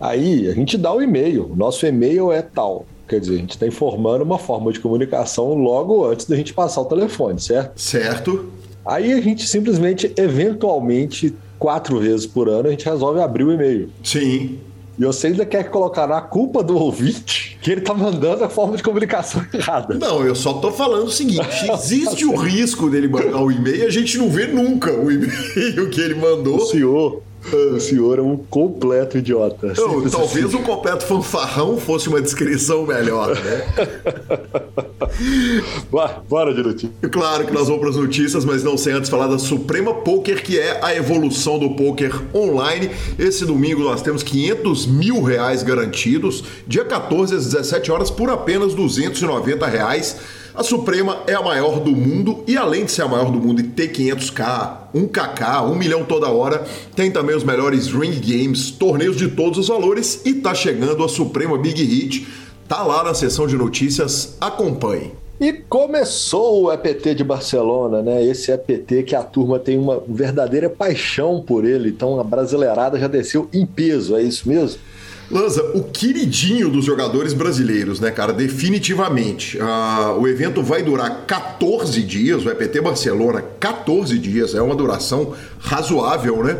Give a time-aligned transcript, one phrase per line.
[0.00, 1.52] Aí a gente dá o e-mail.
[1.56, 2.86] Nosso e-mail é tal.
[3.10, 6.82] Quer dizer, a gente está informando uma forma de comunicação logo antes da gente passar
[6.82, 7.72] o telefone, certo?
[7.76, 8.52] Certo.
[8.86, 13.90] Aí a gente simplesmente, eventualmente, quatro vezes por ano, a gente resolve abrir o e-mail.
[14.04, 14.60] Sim.
[14.96, 18.76] E você ainda quer colocar na culpa do ouvinte que ele tá mandando a forma
[18.76, 19.98] de comunicação errada.
[19.98, 23.86] Não, eu só tô falando o seguinte: existe o risco dele mandar o e-mail e
[23.86, 26.58] a gente não vê nunca o e-mail que ele mandou.
[26.58, 29.68] O senhor o senhor é um completo idiota.
[29.76, 30.56] Não, talvez assim.
[30.56, 33.66] um completo fanfarrão fosse uma descrição melhor, né?
[36.28, 36.92] Bora de notícias.
[37.10, 40.42] Claro que nós vamos para as notícias, mas não sem antes falar da Suprema Poker,
[40.42, 42.90] que é a evolução do poker online.
[43.18, 48.74] Esse domingo nós temos 500 mil reais garantidos, dia 14 às 17 horas, por apenas
[48.74, 50.16] 290 reais.
[50.52, 53.60] A Suprema é a maior do mundo e além de ser a maior do mundo
[53.60, 56.64] e ter 500k, 1kk, 1 milhão toda hora,
[56.96, 61.08] tem também os melhores ring games, torneios de todos os valores e tá chegando a
[61.08, 62.26] Suprema Big Hit.
[62.66, 65.12] Tá lá na seção de notícias, acompanhe.
[65.40, 68.22] E começou o EPT de Barcelona, né?
[68.22, 71.88] Esse EPT que a turma tem uma verdadeira paixão por ele.
[71.88, 74.80] Então a brasileirada já desceu em peso, é isso mesmo?
[75.30, 78.32] Lanza, o queridinho dos jogadores brasileiros, né, cara?
[78.32, 79.58] Definitivamente.
[79.58, 85.32] Uh, o evento vai durar 14 dias, o EPT Barcelona, 14 dias, é uma duração
[85.60, 86.58] razoável, né?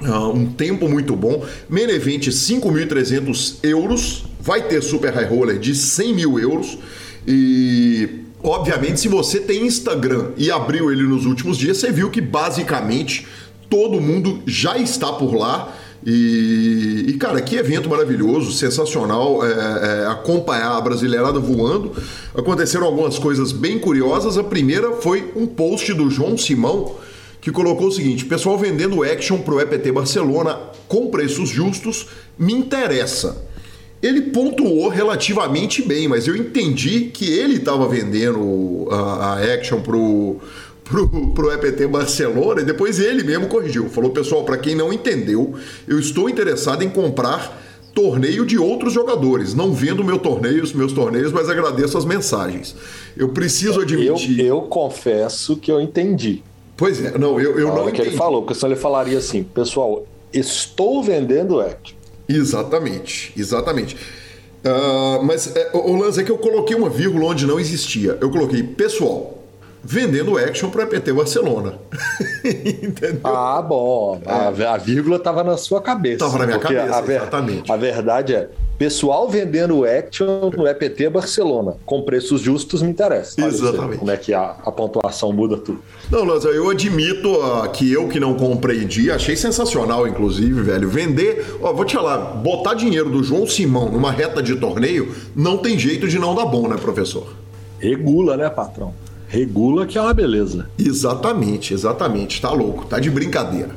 [0.00, 1.44] Uh, um tempo muito bom.
[1.68, 4.24] Main Event 5.300 euros.
[4.40, 6.78] Vai ter Super High Roller de 100 mil euros.
[7.26, 12.20] E obviamente, se você tem Instagram e abriu ele nos últimos dias, você viu que
[12.20, 13.26] basicamente
[13.68, 15.72] todo mundo já está por lá.
[16.04, 21.92] E, e, cara, que evento maravilhoso, sensacional é, é, acompanhar a brasileirada voando.
[22.34, 24.36] Aconteceram algumas coisas bem curiosas.
[24.36, 26.96] A primeira foi um post do João Simão
[27.40, 30.58] que colocou o seguinte: pessoal vendendo action pro EPT Barcelona
[30.88, 32.06] com preços justos,
[32.38, 33.50] me interessa.
[34.02, 40.40] Ele pontuou relativamente bem, mas eu entendi que ele estava vendendo a, a action pro,
[40.92, 43.88] pro, pro EPT Barcelona e depois ele mesmo corrigiu.
[43.88, 45.54] Falou, pessoal, para quem não entendeu,
[45.88, 47.60] eu estou interessado em comprar
[47.94, 49.54] torneio de outros jogadores.
[49.54, 52.76] Não vendo meu torneio, meus torneios, mas agradeço as mensagens.
[53.16, 54.40] Eu preciso admitir.
[54.40, 56.42] Eu, eu confesso que eu entendi.
[56.76, 58.02] Pois é, não, eu, eu não entendi.
[58.02, 61.96] que ele falou, porque senão ele falaria assim, pessoal, estou vendendo Act.
[62.28, 63.96] Exatamente, exatamente.
[64.64, 68.16] Uh, mas é, o lance é que eu coloquei uma vírgula onde não existia.
[68.20, 69.41] Eu coloquei, pessoal,
[69.84, 71.74] vendendo action para PT Barcelona.
[72.44, 73.20] Entendeu?
[73.24, 74.20] Ah, bom.
[74.24, 76.24] A, a vírgula estava na sua cabeça.
[76.24, 77.72] Estava na minha cabeça, a ver, exatamente.
[77.72, 78.48] A verdade é,
[78.78, 83.40] pessoal vendendo action no EPT Barcelona, com preços justos me interessa.
[83.40, 83.98] Olha exatamente.
[83.98, 85.80] Como é que a, a pontuação muda tudo.
[86.10, 90.88] Não, Lanza, eu admito uh, que eu que não compreendi, achei sensacional, inclusive, velho.
[90.88, 95.58] Vender, ó, vou te falar, botar dinheiro do João Simão numa reta de torneio não
[95.58, 97.32] tem jeito de não dar bom, né, professor?
[97.78, 98.92] Regula, né, patrão?
[99.32, 100.68] Regula que é uma beleza.
[100.78, 102.38] Exatamente, exatamente.
[102.40, 103.70] Tá louco, tá de brincadeira.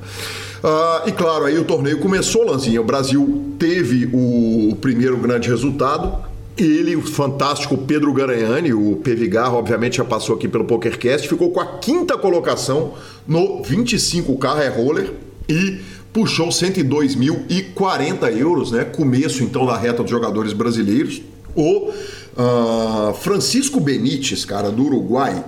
[0.62, 2.82] Uh, e claro, aí o torneio começou, Lanzinha.
[2.82, 6.26] O Brasil teve o, primeiro grande resultado.
[6.58, 11.62] Ele, o fantástico Pedro Garanhani, o Pevigar, obviamente já passou aqui pelo PokerCast, ficou com
[11.62, 12.94] a quinta colocação
[13.26, 15.14] no 25K High Roller
[15.48, 15.80] e
[16.12, 18.84] puxou 102.040 euros, né?
[18.84, 21.22] Começo então da reta dos jogadores brasileiros.
[21.56, 21.92] O
[22.38, 25.42] Uh, Francisco Benítez, cara, do Uruguai,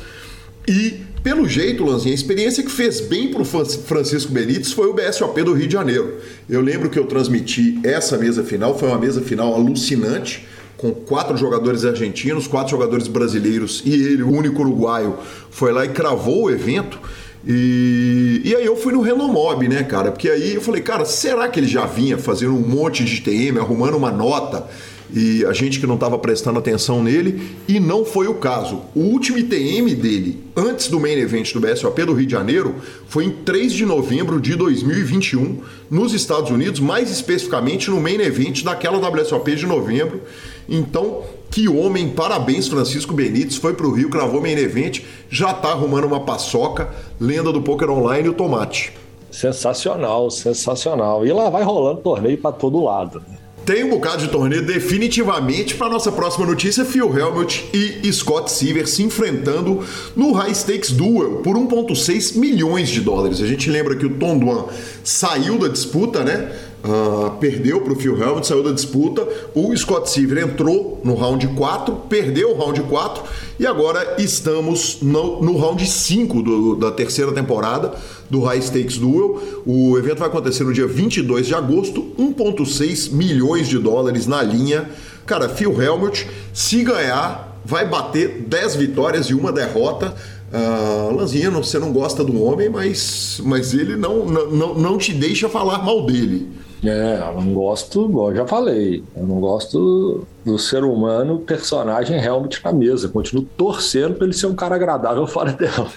[0.67, 4.93] E pelo jeito, Lanzinha, a experiência que fez bem para o Francisco Benítez foi o
[4.93, 6.15] BSOP do Rio de Janeiro.
[6.49, 10.43] Eu lembro que eu transmiti essa mesa final, foi uma mesa final alucinante
[10.77, 15.15] com quatro jogadores argentinos, quatro jogadores brasileiros e ele, o único uruguaio,
[15.49, 16.99] foi lá e cravou o evento.
[17.47, 20.11] E, e aí eu fui no Renomob, né, cara?
[20.11, 23.59] Porque aí eu falei, cara, será que ele já vinha fazendo um monte de TM,
[23.59, 24.67] arrumando uma nota?
[25.13, 28.81] e a gente que não estava prestando atenção nele, e não foi o caso.
[28.95, 32.75] O último ITM dele, antes do main event do BSOP do Rio de Janeiro,
[33.07, 38.63] foi em 3 de novembro de 2021, nos Estados Unidos, mais especificamente no main event
[38.63, 40.21] daquela WSOP de novembro.
[40.67, 45.69] Então, que homem, parabéns Francisco Benítez, foi para o Rio, cravou main event, já está
[45.69, 46.89] arrumando uma paçoca,
[47.19, 48.93] lenda do poker online e o tomate.
[49.31, 51.25] Sensacional, sensacional.
[51.25, 53.21] E lá vai rolando torneio para todo lado.
[53.27, 53.37] Né?
[53.65, 58.87] Tem um bocado de torneio definitivamente para nossa próxima notícia, Phil Helmut e Scott Seaver
[58.87, 59.83] se enfrentando
[60.15, 63.41] no High Stakes Duel por 1.6 milhões de dólares.
[63.41, 64.65] A gente lembra que o Tom Duan
[65.03, 66.51] saiu da disputa, né?
[66.85, 69.27] Uh, perdeu para o Phil Helmut, saiu da disputa.
[69.55, 73.23] O Scott Seaver entrou no round 4, perdeu o round 4
[73.59, 77.95] e agora estamos no, no round 5 do, da terceira temporada
[78.29, 79.41] do High Stakes Duel.
[79.65, 84.87] O evento vai acontecer no dia 22 de agosto, 1,6 milhões de dólares na linha.
[85.25, 90.13] Cara, Phil Helmut, se ganhar, vai bater 10 vitórias e uma derrota.
[90.53, 95.83] Uh, você não gosta do homem, mas, mas ele não, não, não te deixa falar
[95.83, 96.47] mal dele.
[96.87, 102.19] É, eu não gosto, igual eu já falei, eu não gosto do ser humano, personagem
[102.19, 103.09] realmente na mesa.
[103.09, 105.89] Continuo torcendo para ele ser um cara agradável fora dela.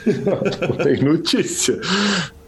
[0.66, 1.78] não tem notícia.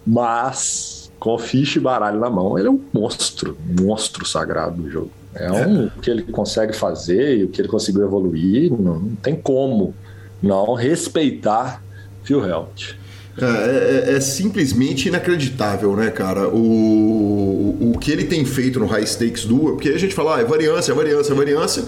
[0.06, 4.90] Mas, com ficha e baralho na mão, ele é um monstro, um monstro sagrado do
[4.90, 5.10] jogo.
[5.34, 5.90] É um é.
[6.02, 9.94] que ele consegue fazer e o que ele conseguiu evoluir, não, não tem como
[10.42, 11.82] não respeitar
[12.24, 12.98] Phil Helmut.
[13.38, 16.48] É, é, é, simplesmente inacreditável, né, cara?
[16.48, 20.40] O, o que ele tem feito no High Stakes Duel, porque a gente fala, ah,
[20.40, 21.84] é variância, é variância, é variância.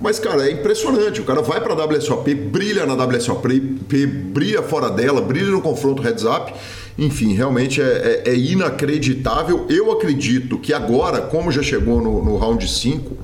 [0.00, 1.20] Mas, cara, é impressionante.
[1.20, 6.24] O cara vai pra WSOP, brilha na WSOP, brilha fora dela, brilha no confronto heads
[6.24, 6.52] up.
[6.96, 9.66] Enfim, realmente é, é, é inacreditável.
[9.68, 13.16] Eu acredito que agora, como já chegou no, no round 5,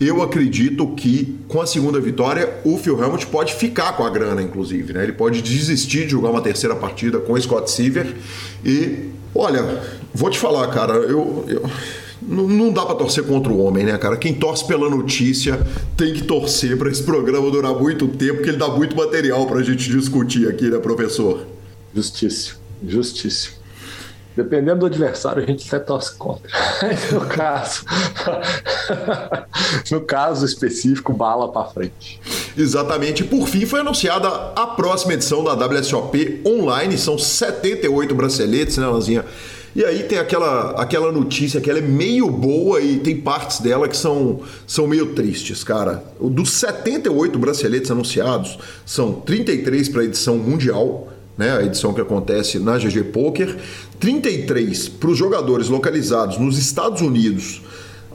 [0.00, 4.40] eu acredito que com a segunda vitória o Phil Helmut pode ficar com a grana,
[4.40, 4.94] inclusive.
[4.94, 5.02] Né?
[5.02, 8.16] Ele pode desistir de jogar uma terceira partida com o Scott Seaver.
[8.64, 9.82] E, olha,
[10.14, 11.62] vou te falar, cara, eu, eu
[12.22, 14.16] não dá para torcer contra o homem, né, cara?
[14.16, 15.60] Quem torce pela notícia
[15.96, 19.58] tem que torcer para esse programa durar muito tempo, porque ele dá muito material para
[19.58, 21.46] a gente discutir aqui, né, professor?
[21.94, 22.56] Justíssimo,
[22.86, 23.59] justíssimo.
[24.36, 26.48] Dependendo do adversário, a gente até torce contra.
[27.12, 27.84] no caso,
[29.90, 32.20] no caso específico, bala para frente.
[32.56, 33.24] Exatamente.
[33.24, 36.96] Por fim, foi anunciada a próxima edição da WSOP online.
[36.96, 39.24] São 78 braceletes, né, Lanzinha?
[39.74, 43.88] E aí tem aquela, aquela notícia que ela é meio boa e tem partes dela
[43.88, 46.02] que são, são meio tristes, cara.
[46.20, 51.08] Dos 78 braceletes anunciados, são 33 para a edição mundial,
[51.40, 53.56] né, a edição que acontece na GG Poker,
[53.98, 57.62] 33 para os jogadores localizados nos Estados Unidos,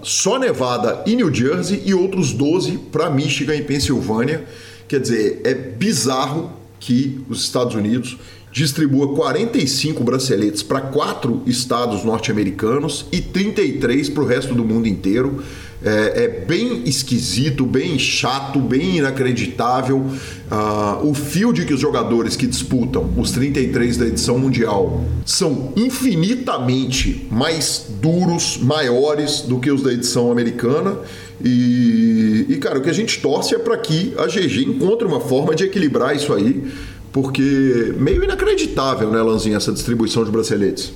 [0.03, 4.46] só Nevada e New Jersey, e outros 12 para Michigan e Pensilvânia.
[4.88, 8.15] Quer dizer, é bizarro que os Estados Unidos
[8.51, 15.44] distribua 45 braceletes para quatro estados norte-americanos e 33 para o resto do mundo inteiro.
[15.84, 19.98] É, é, bem esquisito, bem chato, bem inacreditável.
[19.98, 27.27] Uh, o field que os jogadores que disputam os 33 da edição mundial são infinitamente
[27.29, 30.98] mais duros, maiores do que os da edição americana.
[31.44, 35.20] E, e cara, o que a gente torce é para que a GG encontre uma
[35.20, 36.72] forma de equilibrar isso aí,
[37.12, 40.94] porque meio inacreditável, né, Lanzinha, essa distribuição de braceletes.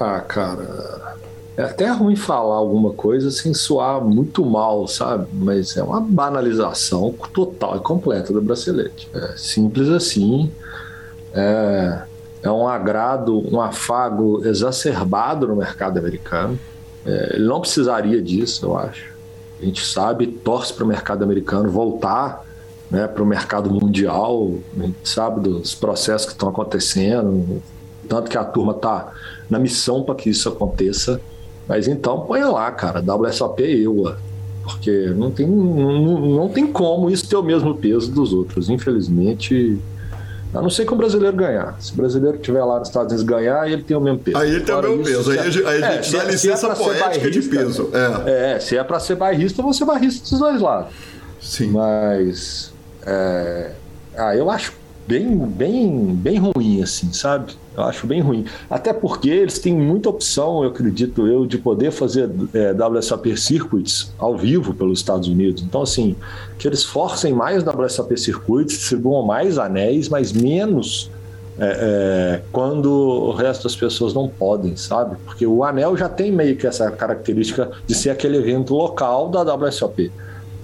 [0.00, 1.01] Ah, cara,
[1.56, 5.26] é até ruim falar alguma coisa sem soar muito mal, sabe?
[5.32, 9.08] Mas é uma banalização total e completa do bracelete.
[9.14, 10.50] É simples assim.
[11.34, 12.02] É...
[12.42, 16.58] é um agrado, um afago exacerbado no mercado americano.
[17.04, 19.12] É, ele não precisaria disso, eu acho.
[19.60, 22.44] A gente sabe, torce para o mercado americano voltar
[22.92, 27.62] né, para o mercado mundial, a gente sabe dos processos que estão acontecendo,
[28.06, 29.12] tanto que a turma está
[29.48, 31.18] na missão para que isso aconteça.
[31.72, 34.18] Mas então põe lá, cara, WSOP EUA,
[34.62, 38.68] porque não tem, não, não tem como isso ter o mesmo peso dos outros.
[38.68, 39.78] Infelizmente,
[40.52, 41.74] a não ser que o brasileiro ganhar.
[41.80, 44.36] Se o brasileiro estiver lá nos Estados Unidos ganhar, ele tem o mesmo peso.
[44.36, 45.30] Aí ele tem Agora, o mesmo peso.
[45.30, 47.88] Aí, a gente é, dá é, licença é poética de peso.
[48.26, 48.52] É.
[48.52, 50.92] é, se é para ser bairrista, você bairrista dos dois lados.
[51.40, 51.68] Sim.
[51.68, 52.70] Mas.
[53.06, 53.70] É,
[54.14, 54.74] ah, eu acho
[55.08, 57.54] bem, bem, bem ruim, assim, sabe?
[57.76, 58.44] Eu acho bem ruim.
[58.68, 64.12] Até porque eles têm muita opção, eu acredito eu, de poder fazer é, WSAP Circuits
[64.18, 65.62] ao vivo pelos Estados Unidos.
[65.62, 66.14] Então, assim,
[66.58, 71.10] que eles forcem mais WSAP Circuits, distribuam mais anéis, mas menos
[71.58, 75.16] é, é, quando o resto das pessoas não podem, sabe?
[75.24, 79.54] Porque o anel já tem meio que essa característica de ser aquele evento local da
[79.54, 80.12] WSOP.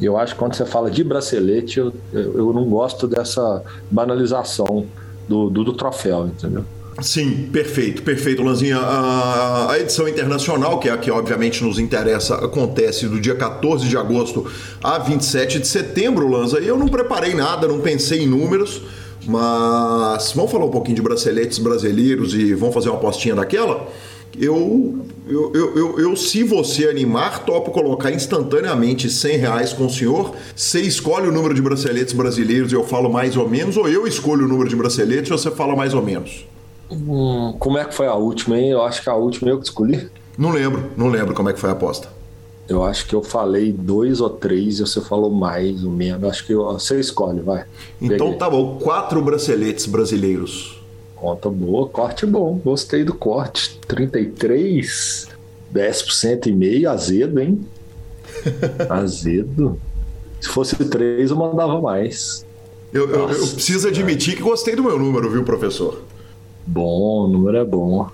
[0.01, 4.87] E eu acho que quando você fala de bracelete, eu, eu não gosto dessa banalização
[5.29, 6.65] do, do, do troféu, entendeu?
[7.01, 8.77] Sim, perfeito, perfeito, Lanzinha.
[8.77, 13.97] A, edição internacional, que é a que obviamente nos interessa, acontece do dia 14 de
[13.97, 14.51] agosto
[14.83, 16.59] a 27 de setembro, Lanza.
[16.59, 18.83] Eu não preparei nada, não pensei em números,
[19.25, 23.87] mas vamos falar um pouquinho de braceletes brasileiros e vamos fazer uma apostinha daquela?
[24.37, 29.91] Eu, eu, eu, eu, eu, se você animar, topo colocar instantaneamente 100 reais com o
[29.91, 30.35] senhor.
[30.55, 34.05] Você escolhe o número de braceletes brasileiros e eu falo mais ou menos, ou eu
[34.05, 36.45] escolho o número de braceletes e você fala mais ou menos?
[36.91, 38.71] Hum, como é que foi a última, hein?
[38.71, 40.09] Eu acho que a última eu que escolhi.
[40.37, 42.09] Não lembro, não lembro como é que foi a aposta.
[42.69, 46.23] Eu acho que eu falei dois ou três e você falou mais ou menos.
[46.29, 47.65] Acho que eu, você escolhe, vai.
[48.01, 48.39] Então Peguei.
[48.39, 50.79] tá bom, quatro braceletes brasileiros.
[51.17, 52.61] Conta boa, corte bom.
[52.63, 53.79] Gostei do corte.
[53.89, 55.29] 33,
[55.75, 57.67] 10% e meio, azedo, hein?
[58.89, 59.81] azedo.
[60.41, 62.47] Se fosse três, eu mandava mais.
[62.93, 66.03] Eu, eu, eu preciso admitir que gostei do meu número, viu, professor?
[66.69, 68.07] Bom, o número é bom.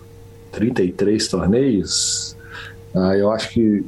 [0.52, 2.37] 33 torneios?
[2.94, 3.84] Ah, eu acho que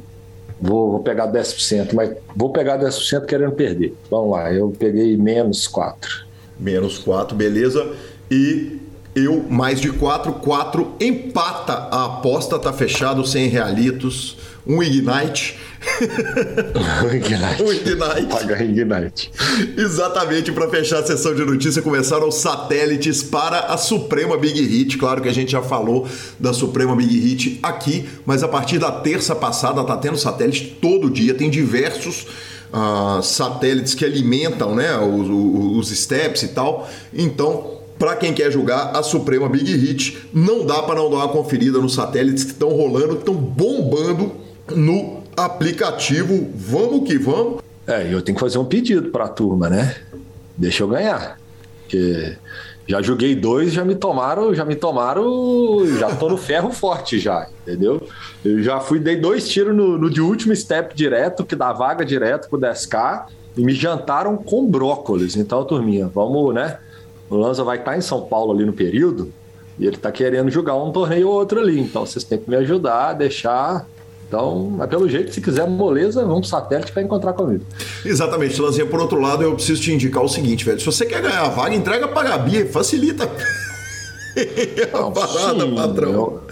[0.60, 3.94] vou, vou pegar 10%, mas vou pegar 10% querendo perder.
[4.10, 6.26] Vamos lá, eu peguei menos 4.
[6.58, 7.94] Menos 4, beleza.
[8.28, 8.80] E
[9.16, 15.56] eu, mais de 4, 4 empata a aposta, tá fechado, 100 realitos um Ignite.
[17.04, 17.62] um Ignite.
[17.62, 18.26] um Ignite.
[18.28, 19.30] Paga Ignite.
[19.76, 24.98] Exatamente, para fechar a sessão de notícia, começaram os satélites para a Suprema Big Hit.
[24.98, 26.08] Claro que a gente já falou
[26.38, 31.08] da Suprema Big Hit aqui, mas a partir da terça passada tá tendo satélite todo
[31.08, 32.26] dia, tem diversos.
[32.66, 36.90] Uh, satélites que alimentam né, os, os, os steps e tal.
[37.14, 41.28] Então, para quem quer jogar a Suprema Big Hit, não dá para não dar uma
[41.28, 44.32] conferida nos satélites que estão rolando, estão bombando
[44.74, 46.50] no aplicativo.
[46.54, 47.62] Vamos que vamos.
[47.86, 49.96] É, eu tenho que fazer um pedido para a turma, né?
[50.56, 51.38] Deixa eu ganhar.
[51.82, 52.36] Porque
[52.88, 57.48] já joguei dois, já me tomaram, já me tomaram, já tô no ferro forte já,
[57.62, 58.06] entendeu?
[58.44, 62.04] Eu já fui, dei dois tiros no, no de último step direto, que dá vaga
[62.04, 63.26] direto pro 10k,
[63.56, 65.36] e me jantaram com brócolis.
[65.36, 66.78] Então, turminha, vamos, né?
[67.28, 69.32] O Lanza vai estar em São Paulo ali no período,
[69.78, 71.78] e ele tá querendo jogar um torneio ou outro ali.
[71.80, 73.86] Então, vocês têm que me ajudar a deixar
[74.28, 77.64] então, mas pelo jeito, se quiser moleza, vamos pro satélite para encontrar comigo.
[78.04, 78.84] Exatamente, Lanzinha.
[78.84, 80.80] Por outro lado, eu preciso te indicar o seguinte, velho.
[80.80, 83.30] Se você quer ganhar a vaga, entrega pra Gabi, facilita.
[84.92, 86.12] Não, a parada, sim, patrão.
[86.12, 86.42] Eu,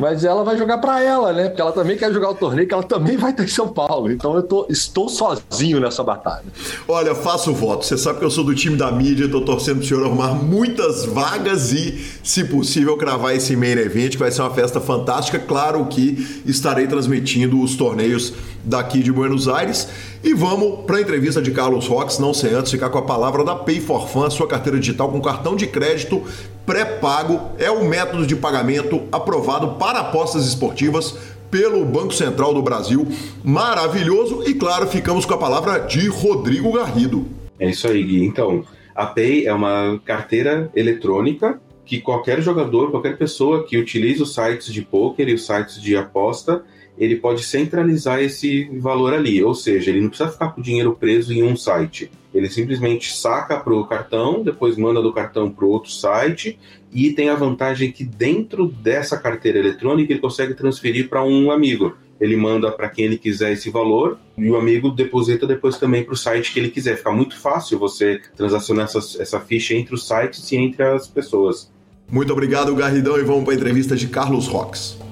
[0.00, 1.48] mas ela vai jogar para ela, né?
[1.48, 4.10] Porque ela também quer jogar o torneio, que ela também vai estar em São Paulo.
[4.10, 6.46] Então eu tô, estou sozinho nessa batalha.
[6.88, 7.84] Olha, faço o voto.
[7.84, 10.34] Você sabe que eu sou do time da mídia, estou torcendo para o senhor arrumar
[10.34, 15.38] muitas vagas e, se possível, cravar esse main event, que vai ser uma festa fantástica.
[15.38, 18.32] Claro que estarei transmitindo os torneios
[18.64, 19.88] daqui de Buenos Aires.
[20.22, 23.44] E vamos para a entrevista de Carlos Rox, não sem antes ficar com a palavra
[23.44, 26.22] da Pay for Fun, sua carteira digital com cartão de crédito
[26.70, 27.50] pré-pago.
[27.58, 31.18] É o método de pagamento aprovado para apostas esportivas
[31.50, 33.08] pelo Banco Central do Brasil.
[33.42, 37.26] Maravilhoso e, claro, ficamos com a palavra de Rodrigo Garrido.
[37.58, 38.24] É isso aí, Gui.
[38.24, 44.32] Então, a Pay é uma carteira eletrônica que qualquer jogador, qualquer pessoa que utilize os
[44.32, 46.62] sites de poker e os sites de aposta
[47.00, 50.94] ele pode centralizar esse valor ali, ou seja, ele não precisa ficar com o dinheiro
[50.94, 52.10] preso em um site.
[52.32, 56.58] Ele simplesmente saca para o cartão, depois manda do cartão para outro site
[56.92, 61.96] e tem a vantagem que dentro dessa carteira eletrônica ele consegue transferir para um amigo.
[62.20, 66.12] Ele manda para quem ele quiser esse valor e o amigo deposita depois também para
[66.12, 66.98] o site que ele quiser.
[66.98, 71.72] Fica muito fácil você transacionar essa, essa ficha entre os sites e entre as pessoas.
[72.12, 75.09] Muito obrigado, Garridão, e vamos para a entrevista de Carlos Rox.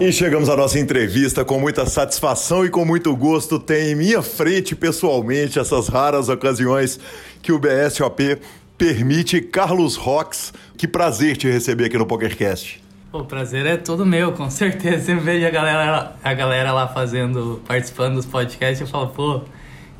[0.00, 3.58] E chegamos à nossa entrevista com muita satisfação e com muito gosto.
[3.58, 7.00] Tem em minha frente, pessoalmente, essas raras ocasiões
[7.42, 8.38] que o BSOP
[8.78, 9.40] permite.
[9.40, 12.80] Carlos Rox, que prazer te receber aqui no PokerCast.
[13.12, 15.06] O prazer é todo meu, com certeza.
[15.06, 19.40] Sempre vejo a galera, a galera lá fazendo, participando dos podcasts, eu falo, pô,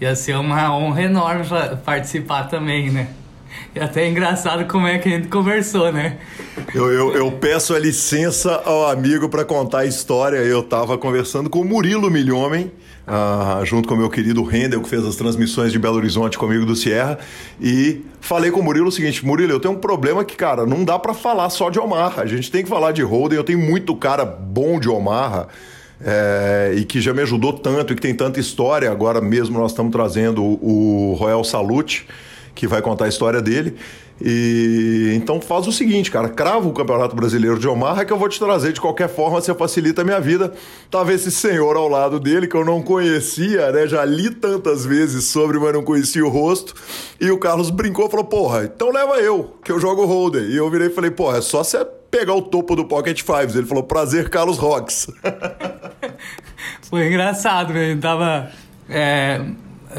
[0.01, 1.45] ia ser uma honra enorme
[1.85, 3.09] participar também, né?
[3.75, 6.19] E até é engraçado como é que a gente conversou, né?
[6.75, 10.39] Eu, eu, eu peço a licença ao amigo para contar a história.
[10.39, 12.73] Eu estava conversando com o Murilo Milhomem,
[13.07, 16.67] uh, junto com o meu querido Rendel, que fez as transmissões de Belo Horizonte comigo
[16.67, 17.19] do Sierra,
[17.61, 20.85] e falei com o Murilo o seguinte: Murilo, eu tenho um problema que, cara, não
[20.85, 22.23] dá para falar só de Omaha.
[22.23, 23.37] A gente tem que falar de Holden.
[23.37, 25.49] Eu tenho muito cara bom de Omaha.
[26.01, 28.91] É, e que já me ajudou tanto e que tem tanta história.
[28.91, 32.07] Agora mesmo nós estamos trazendo o Royal Salute,
[32.59, 33.77] que vai contar a história dele.
[34.21, 38.29] E então faz o seguinte, cara, crava o Campeonato Brasileiro de Omaha que eu vou
[38.29, 40.53] te trazer de qualquer forma, você facilita a minha vida.
[40.91, 43.87] Tava esse senhor ao lado dele que eu não conhecia, né?
[43.87, 46.75] Já li tantas vezes sobre, mas não conhecia o rosto.
[47.21, 50.43] E o Carlos brincou, falou: "Porra, então leva eu, que eu jogo holder".
[50.43, 53.55] E eu virei e falei: "Porra, é só você pegar o topo do Pocket Fives".
[53.55, 55.07] Ele falou: "Prazer, Carlos Rocks".
[56.91, 58.01] Foi engraçado, mesmo.
[58.01, 58.51] Tava
[58.91, 59.43] é,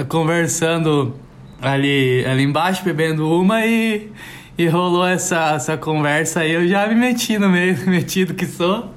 [0.09, 1.15] conversando
[1.61, 4.11] ali, ali embaixo, bebendo uma e,
[4.57, 6.51] e rolou essa, essa conversa aí.
[6.51, 8.93] Eu já me meti no meio, metido que sou.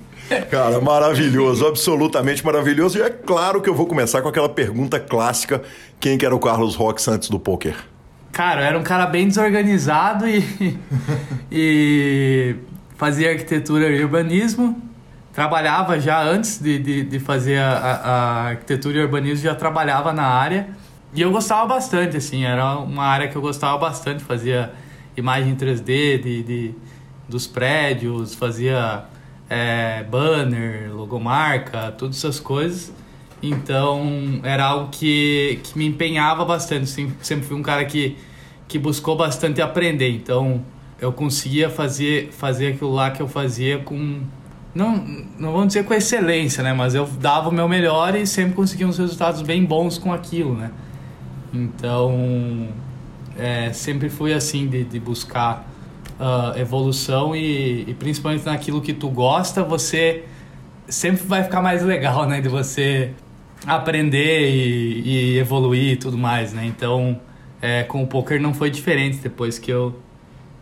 [0.50, 2.98] Cara, maravilhoso, absolutamente maravilhoso.
[2.98, 5.62] E é claro que eu vou começar com aquela pergunta clássica:
[6.00, 7.74] quem que era o Carlos Rox antes do poker?
[8.30, 10.78] Cara, era um cara bem desorganizado e,
[11.52, 12.56] e
[12.96, 14.80] fazia arquitetura e urbanismo.
[15.34, 20.24] Trabalhava já antes de, de, de fazer a, a, arquitetura e urbanismo, já trabalhava na
[20.24, 20.68] área.
[21.14, 24.72] E eu gostava bastante, assim, era uma área que eu gostava bastante, fazia
[25.16, 26.74] imagem 3D de, de
[27.28, 29.04] dos prédios, fazia
[29.48, 32.92] é, banner, logomarca, todas essas coisas.
[33.42, 36.88] Então era algo que, que me empenhava bastante,
[37.20, 38.16] sempre fui um cara que,
[38.68, 40.64] que buscou bastante aprender, então
[41.00, 44.20] eu conseguia fazer, fazer aquilo lá que eu fazia com
[44.74, 44.96] não,
[45.38, 46.72] não vamos dizer com excelência, né?
[46.72, 50.56] Mas eu dava o meu melhor e sempre conseguia uns resultados bem bons com aquilo,
[50.56, 50.70] né?
[51.52, 52.68] Então,
[53.36, 55.68] é, sempre fui assim de, de buscar
[56.18, 60.24] uh, evolução e, e, principalmente naquilo que tu gosta, você
[60.88, 62.40] sempre vai ficar mais legal, né?
[62.40, 63.12] De você
[63.66, 66.64] aprender e, e evoluir e tudo mais, né?
[66.64, 67.20] Então,
[67.60, 69.94] é, com o poker não foi diferente depois que eu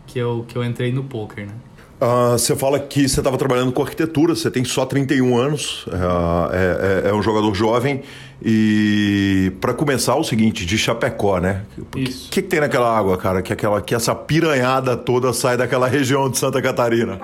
[0.07, 1.53] que eu, que eu entrei no poker, né?
[2.01, 6.49] Uh, você fala que você estava trabalhando com arquitetura, você tem só 31 anos, uh,
[6.51, 8.01] é, é, é, um jogador jovem.
[8.43, 11.61] E para começar, o seguinte, de Chapecó, né?
[11.77, 13.43] O que, que, tem naquela água, cara?
[13.43, 17.21] Que, aquela, que essa piranhada toda sai daquela região de Santa Catarina?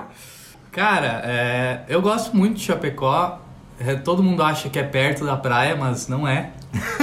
[0.70, 3.40] Cara, é, eu gosto muito de Chapecó.
[3.80, 6.52] É, todo mundo acha que é perto da praia, mas não é.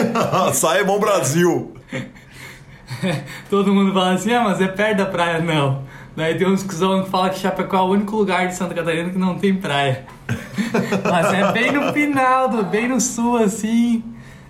[0.54, 1.74] sai bom Brasil!
[3.50, 5.42] todo mundo fala assim, ah, mas é perto da praia.
[5.42, 5.84] Não.
[6.16, 9.18] Daí tem uns que falam que Chapecó é o único lugar de Santa Catarina que
[9.18, 10.06] não tem praia.
[11.04, 14.02] Mas é bem no final, do, bem no sul, assim,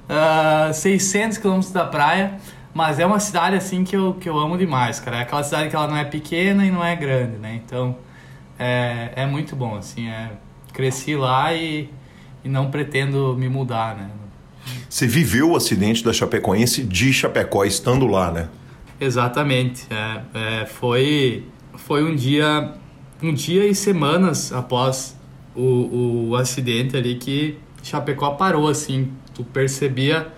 [0.08, 2.38] uh, 600 quilômetros da praia.
[2.72, 5.18] Mas é uma cidade, assim, que eu, que eu amo demais, cara.
[5.18, 7.60] É aquela cidade que ela não é pequena e não é grande, né?
[7.66, 7.96] Então,
[8.60, 10.08] é, é muito bom, assim.
[10.08, 10.32] É,
[10.72, 11.90] cresci lá e,
[12.44, 14.10] e não pretendo me mudar, né?
[14.90, 18.50] Você viveu o acidente da Chapecoense de Chapecó, estando lá, né?
[19.00, 19.88] Exatamente.
[19.90, 21.46] É, é, foi
[21.78, 22.74] foi um dia,
[23.22, 25.18] um dia e semanas após
[25.56, 29.12] o, o acidente ali que Chapecó parou, assim.
[29.34, 30.32] Tu percebia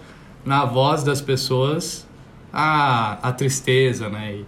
[0.45, 2.08] na voz das pessoas
[2.52, 4.41] a, a tristeza, né?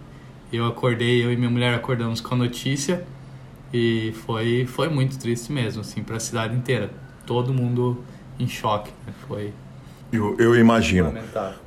[0.52, 3.06] E eu acordei, eu e minha mulher acordamos com a notícia
[3.72, 6.90] e foi, foi muito triste mesmo, assim, para a cidade inteira.
[7.24, 8.02] Todo mundo
[8.38, 9.12] em choque, né?
[9.28, 9.52] Foi,
[10.12, 11.12] eu, eu imagino.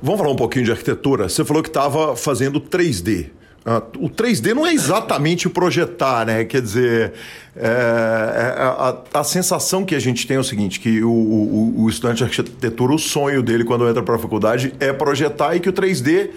[0.02, 1.28] Vamos falar um pouquinho de arquitetura.
[1.28, 3.30] Você falou que estava fazendo 3D.
[3.66, 6.44] Uh, o 3D não é exatamente projetar, né?
[6.44, 7.14] Quer dizer,
[7.56, 11.82] é, é, a, a, sensação que a gente tem é o seguinte: que o, o,
[11.84, 15.60] o estudante de arquitetura, o sonho dele quando entra para a faculdade é projetar e
[15.60, 16.28] que o 3D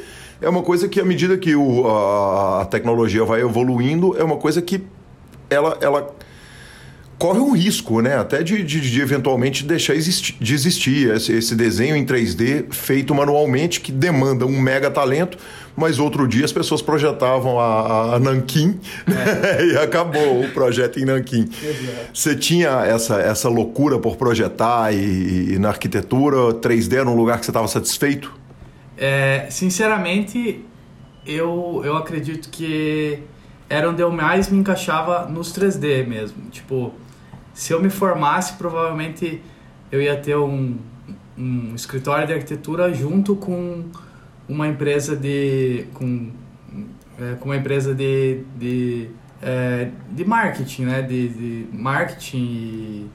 [0.41, 4.37] é uma coisa que, à medida que o, a, a tecnologia vai evoluindo, é uma
[4.37, 4.81] coisa que
[5.49, 6.15] ela, ela
[7.17, 8.17] corre um risco, né?
[8.17, 13.81] Até de, de, de eventualmente deixar de existir esse, esse, desenho em 3D feito manualmente
[13.81, 15.37] que demanda um mega talento,
[15.75, 19.11] mas outro dia as pessoas projetavam a, a Nanquim é.
[19.11, 19.65] né?
[19.73, 21.49] e acabou o projeto em Nanquim.
[22.13, 27.39] Você tinha essa, essa loucura por projetar e, e na arquitetura 3D era um lugar
[27.39, 28.33] que você estava satisfeito?
[28.95, 30.63] É, sinceramente,
[31.25, 33.19] eu, eu acredito que
[33.69, 36.49] era onde eu mais me encaixava nos 3D mesmo.
[36.49, 36.93] Tipo,
[37.57, 39.41] se eu me formasse, provavelmente
[39.91, 40.77] eu ia ter um,
[41.35, 43.85] um escritório de arquitetura junto com
[44.47, 46.29] uma empresa de com,
[47.19, 49.09] é, com uma empresa de, de,
[49.41, 51.01] é, de marketing, né?
[51.01, 53.09] De, de marketing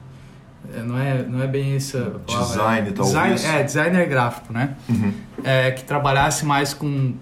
[0.75, 4.51] é, não é não é bem essa palavra, design é, talvez design, é designer gráfico,
[4.51, 4.75] né?
[4.89, 5.13] Uhum.
[5.41, 7.13] É, que trabalhasse mais com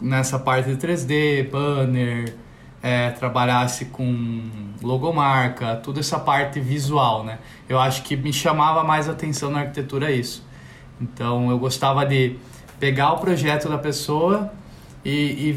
[0.00, 2.34] nessa parte de 3D, banner,
[2.82, 4.42] é, trabalhasse com
[4.84, 7.38] logomarca, toda essa parte visual, né?
[7.68, 10.46] Eu acho que me chamava mais atenção na arquitetura isso.
[11.00, 12.36] Então eu gostava de
[12.78, 14.52] pegar o projeto da pessoa
[15.04, 15.56] e,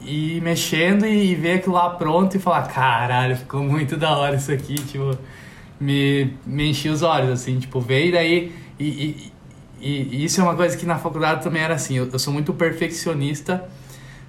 [0.00, 4.16] e, e mexendo e, e ver aquilo lá pronto e falar, caralho, ficou muito da
[4.16, 5.16] hora isso aqui, tipo,
[5.80, 9.32] me, me enchia os olhos, assim, tipo, veio daí e, e,
[9.80, 13.68] e, isso é uma coisa que na faculdade também era assim, eu sou muito perfeccionista,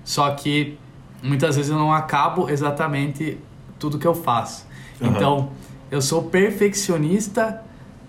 [0.03, 0.77] só que
[1.21, 3.37] muitas vezes eu não acabo exatamente
[3.83, 4.65] tudo que eu faço.
[5.01, 5.09] Uhum.
[5.09, 5.49] Então,
[5.91, 7.61] eu sou perfeccionista,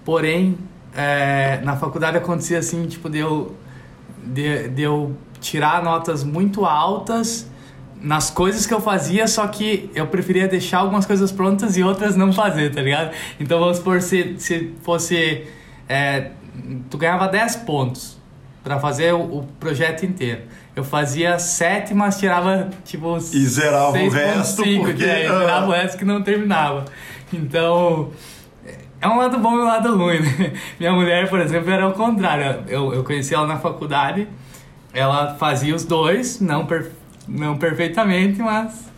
[0.05, 0.57] porém,
[0.95, 3.57] é, na faculdade acontecia assim, tipo, de eu,
[4.25, 7.51] de, de eu tirar notas muito altas
[8.01, 12.15] nas coisas que eu fazia, só que eu preferia deixar algumas coisas prontas e outras
[12.15, 13.13] não fazer, tá ligado?
[13.41, 15.45] Então, vamos supor, se, se fosse...
[15.89, 16.31] É,
[16.89, 18.17] tu ganhava 10 pontos
[18.63, 20.43] para fazer o, o, projeto inteiro.
[20.77, 23.17] Eu fazia 7, mas tirava, tipo...
[23.17, 25.05] E zerava o resto, 5, porque...
[25.05, 26.85] É, zerava o resto que não terminava.
[27.33, 28.11] Então,
[29.05, 30.53] é um lado bom e um lado ruim, né?
[30.81, 32.65] Minha mulher, por exemplo, era o contrário.
[32.67, 34.27] Eu, eu conheci ela na faculdade,
[34.95, 36.91] ela fazia os dois, não, per,
[37.29, 38.91] não perfeitamente, mas,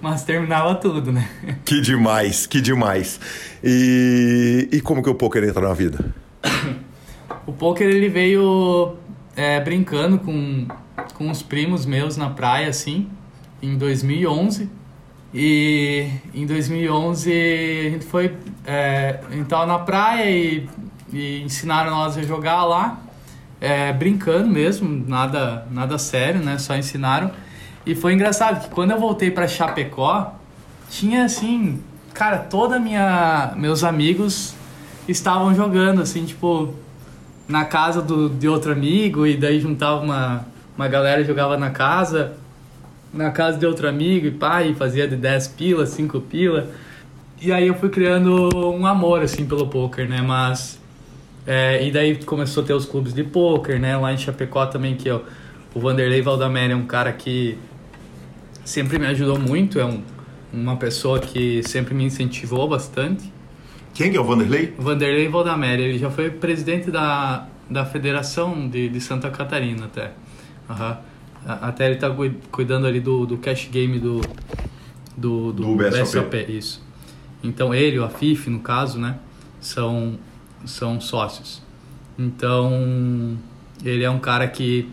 [0.00, 1.28] mas terminava tudo, né?
[1.64, 3.20] Que demais, que demais.
[3.62, 6.06] E, e como que o poker entra na vida?
[7.46, 8.96] o poker ele veio
[9.40, 10.66] é, brincando com,
[11.14, 13.08] com uns primos meus na praia, assim,
[13.62, 14.68] em 2011.
[15.32, 18.36] E em 2011 a gente foi.
[18.66, 20.68] É, tava na praia e,
[21.10, 23.00] e ensinaram nós a jogar lá,
[23.58, 26.58] é, brincando mesmo, nada, nada sério, né?
[26.58, 27.30] Só ensinaram.
[27.86, 30.34] E foi engraçado que quando eu voltei para Chapecó,
[30.90, 31.80] tinha assim,
[32.12, 34.54] cara, toda minha meus amigos
[35.08, 36.74] estavam jogando assim, tipo,
[37.50, 42.32] na casa do, de outro amigo e daí juntava uma uma galera jogava na casa
[43.12, 46.68] na casa de outro amigo e pai, fazia de 10 pila, 5 pila.
[47.40, 50.20] E aí eu fui criando um amor, assim, pelo poker, né?
[50.22, 50.78] Mas...
[51.46, 53.96] É, e daí começou a ter os clubes de poker, né?
[53.96, 55.22] Lá em Chapecó também, que o
[55.74, 57.58] Vanderlei Valdamere é um cara que
[58.64, 60.02] sempre me ajudou muito, é um,
[60.52, 63.32] uma pessoa que sempre me incentivou bastante.
[64.00, 64.72] Quem que é o Vanderlei?
[64.78, 70.12] Vanderlei Valdamere, ele já foi presidente da, da Federação de, de Santa Catarina até.
[70.70, 70.96] Uhum.
[71.46, 72.10] Até ele tá
[72.50, 74.22] cuidando ali do, do cash game do,
[75.14, 76.34] do, do, do BSOP.
[76.48, 76.82] Isso.
[77.44, 79.18] Então ele, o Afif, no caso, né,
[79.60, 80.18] são,
[80.64, 81.62] são sócios.
[82.18, 83.36] Então
[83.84, 84.88] ele é um cara que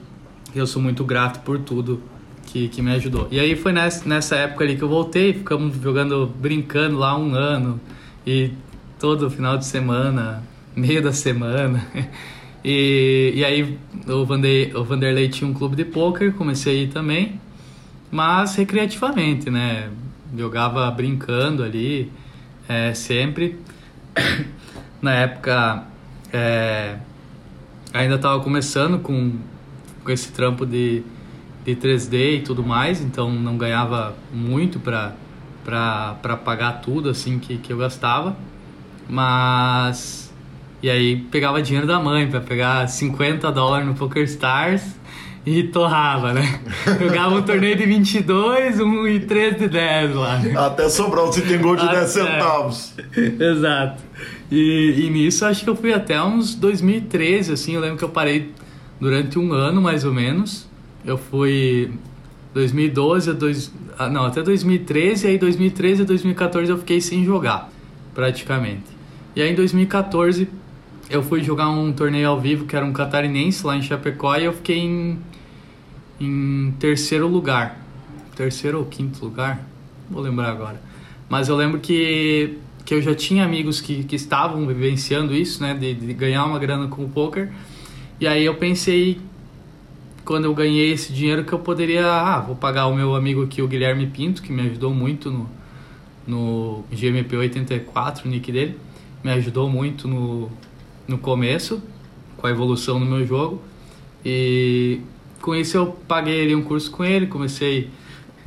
[0.54, 2.04] eu sou muito grato por tudo
[2.46, 3.30] que, que me ajudou.
[3.32, 7.34] E aí foi nessa, nessa época ali que eu voltei, ficamos jogando, brincando lá um
[7.34, 7.80] ano.
[8.26, 8.52] E
[9.00, 10.44] todo final de semana,
[10.76, 11.86] meio da semana.
[12.70, 13.78] E, e aí
[14.10, 17.40] o, Vander, o Vanderlei tinha um clube de pôquer, comecei a ir também,
[18.12, 19.90] mas recreativamente, né?
[20.36, 22.12] Jogava brincando ali,
[22.68, 23.58] é, sempre.
[25.02, 25.86] Na época,
[26.34, 26.98] é,
[27.94, 29.34] ainda estava começando com,
[30.04, 31.04] com esse trampo de,
[31.64, 35.16] de 3D e tudo mais, então não ganhava muito para
[36.44, 38.36] pagar tudo assim que, que eu gastava,
[39.10, 40.28] mas
[40.82, 44.84] e aí pegava dinheiro da mãe para pegar 50 dólares no Poker Stars
[45.46, 46.60] e torrava, né?
[47.00, 50.42] Jogava um torneio de 22, um e 3 de 10 lá.
[50.68, 52.94] Até sobrar um item gol de 10 centavos.
[53.16, 54.04] Exato.
[54.52, 58.10] E, e, nisso acho que eu fui até uns 2013, assim, eu lembro que eu
[58.10, 58.52] parei
[59.00, 60.68] durante um ano mais ou menos.
[61.06, 61.92] Eu fui
[62.54, 67.70] 2012 a dois, ah, não, até 2013, aí 2013 a 2014 eu fiquei sem jogar,
[68.14, 68.97] praticamente.
[69.38, 70.50] E aí em 2014
[71.12, 74.46] eu fui jogar um torneio ao vivo que era um catarinense lá em Chapecó e
[74.46, 75.20] eu fiquei em,
[76.20, 77.80] em terceiro lugar.
[78.36, 79.64] Terceiro ou quinto lugar?
[80.10, 80.82] Vou lembrar agora.
[81.30, 85.76] Mas eu lembro que, que eu já tinha amigos que, que estavam vivenciando isso, né?
[85.76, 87.52] De, de ganhar uma grana com o poker.
[88.20, 89.22] E aí eu pensei,
[90.26, 92.08] quando eu ganhei esse dinheiro, que eu poderia...
[92.08, 95.48] Ah, vou pagar o meu amigo aqui, o Guilherme Pinto, que me ajudou muito no,
[96.26, 98.87] no GMP 84, o nick dele.
[99.24, 100.50] Me ajudou muito no,
[101.08, 101.82] no começo,
[102.38, 103.62] com a evolução no meu jogo.
[104.24, 105.02] E,
[105.42, 107.90] com isso eu paguei ali um curso com ele, comecei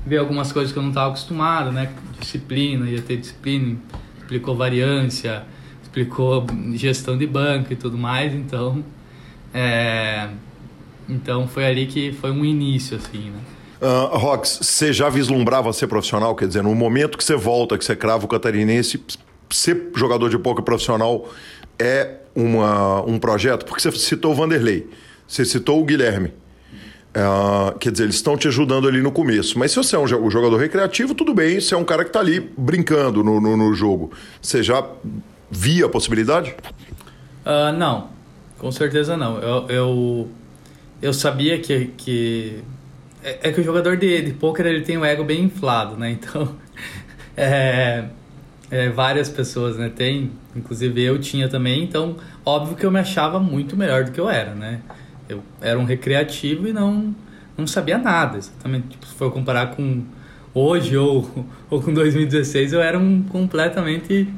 [0.05, 1.93] a ver algumas coisas que eu não estava acostumado, né?
[2.19, 3.77] Disciplina, ia ter disciplina,
[4.19, 5.45] explicou variância,
[5.83, 8.85] explicou gestão de banco e tudo mais, então
[9.53, 10.29] é,
[11.09, 13.41] então foi ali que foi um início assim, né?
[13.81, 16.35] Uh, Rox, você já vislumbrava ser profissional?
[16.35, 19.03] Quer dizer, no momento que você volta, que você crava o catarinense,
[19.51, 21.29] ser jogador de poker profissional
[21.79, 23.65] é uma, um projeto?
[23.65, 24.89] Porque você citou o Vanderlei,
[25.27, 26.33] você citou o Guilherme.
[27.11, 29.59] Uh, quer dizer, eles estão te ajudando ali no começo.
[29.59, 32.21] Mas se você é um jogador recreativo, tudo bem, você é um cara que está
[32.21, 34.13] ali brincando no, no, no, jogo.
[34.41, 34.87] Você já
[35.51, 36.55] via a possibilidade?
[37.45, 38.11] Uh, não,
[38.59, 39.39] com certeza não.
[39.39, 40.29] Eu, eu,
[41.03, 42.63] eu sabia que, que
[43.25, 46.11] é, é, que o jogador de, de poker ele tem o ego bem inflado, né?
[46.11, 46.55] Então,
[47.37, 48.05] é,
[48.71, 49.91] é, várias pessoas, né?
[49.95, 51.83] Tem, inclusive eu tinha também.
[51.83, 54.81] Então, óbvio que eu me achava muito melhor do que eu era, né?
[55.29, 57.15] Eu era um recreativo e não
[57.57, 58.89] não sabia nada, exatamente.
[58.89, 60.03] Tipo, se for comparar com
[60.55, 64.29] hoje ou, ou com 2016, eu era um completamente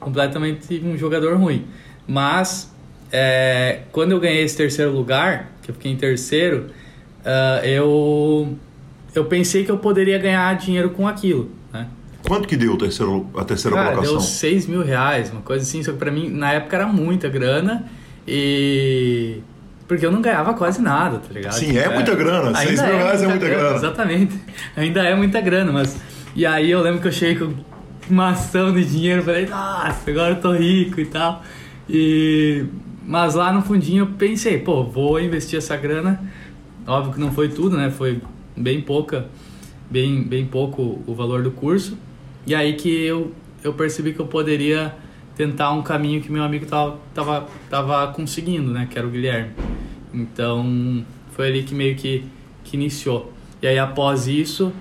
[0.00, 1.66] completamente um jogador ruim.
[2.06, 2.70] Mas
[3.10, 6.66] é, quando eu ganhei esse terceiro lugar, que eu fiquei em terceiro,
[7.20, 8.58] uh, eu,
[9.14, 11.88] eu pensei que eu poderia ganhar dinheiro com aquilo, né?
[12.26, 14.16] Quanto que deu terceiro, a terceira Cara, colocação?
[14.16, 15.82] deu 6 mil reais, uma coisa assim.
[15.82, 17.84] Só que pra mim, na época, era muita grana.
[18.26, 19.40] E...
[19.86, 21.52] Porque eu não ganhava quase nada, tá ligado?
[21.52, 22.54] Sim, é, muita grana.
[22.54, 23.62] 6 mil é reais é muita grana.
[23.62, 23.76] grana.
[23.76, 24.40] Exatamente.
[24.76, 25.96] Ainda é muita grana, mas...
[26.34, 27.54] E aí eu lembro que eu cheguei com
[28.08, 29.22] uma ação de dinheiro.
[29.22, 31.42] Falei, nossa, agora eu tô rico e tal.
[31.88, 32.64] E...
[33.06, 36.18] Mas lá no fundinho eu pensei, pô, vou investir essa grana
[36.86, 37.90] Óbvio que não foi tudo, né?
[37.90, 38.20] Foi
[38.56, 39.26] bem pouca,
[39.90, 41.96] bem, bem pouco o valor do curso.
[42.46, 44.94] E aí que eu, eu percebi que eu poderia
[45.36, 48.86] tentar um caminho que meu amigo tava, tava, tava conseguindo, né?
[48.90, 49.52] Que era o Guilherme.
[50.12, 52.24] Então, foi ali que meio que,
[52.62, 53.32] que iniciou.
[53.60, 54.72] E aí, após isso,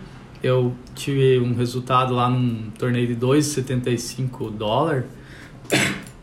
[0.43, 5.05] eu tive um resultado lá num torneio de 2,75 dólares.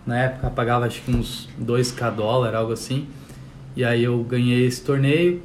[0.06, 3.08] Na época, pagava acho que uns 2k dólar, algo assim.
[3.74, 5.42] E aí, eu ganhei esse torneio.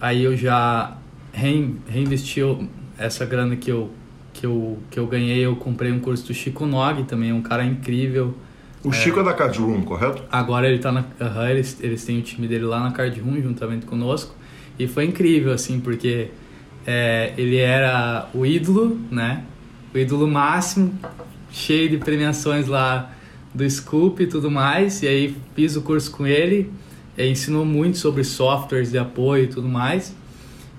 [0.00, 0.98] Aí eu já
[1.32, 2.40] reinvesti
[2.98, 3.90] essa grana que eu,
[4.36, 7.42] que, eu, que eu ganhei, eu comprei um curso do Chico Nog, também é um
[7.42, 8.34] cara incrível.
[8.84, 10.22] O Chico é, é da Card Room, correto?
[10.30, 11.00] Agora ele tá na.
[11.00, 14.34] Uhum, eles, eles têm o time dele lá na Card Room, juntamente conosco.
[14.78, 16.28] E foi incrível, assim, porque
[16.86, 19.42] é, ele era o ídolo, né?
[19.94, 20.92] O ídolo máximo,
[21.50, 23.10] cheio de premiações lá
[23.54, 25.02] do Scoop e tudo mais.
[25.02, 26.70] E aí fiz o curso com ele
[27.16, 30.14] é, ensinou muito sobre softwares de apoio e tudo mais.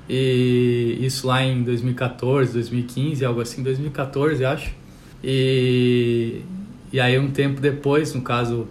[0.10, 4.72] E isso lá em 2014, 2015, algo assim, 2014, acho.
[5.24, 6.42] E,
[6.92, 8.68] e aí um tempo depois, no caso,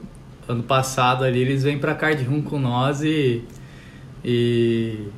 [0.48, 3.42] ano passado ali, eles vêm pra Card Room com nós e,
[4.24, 5.08] e,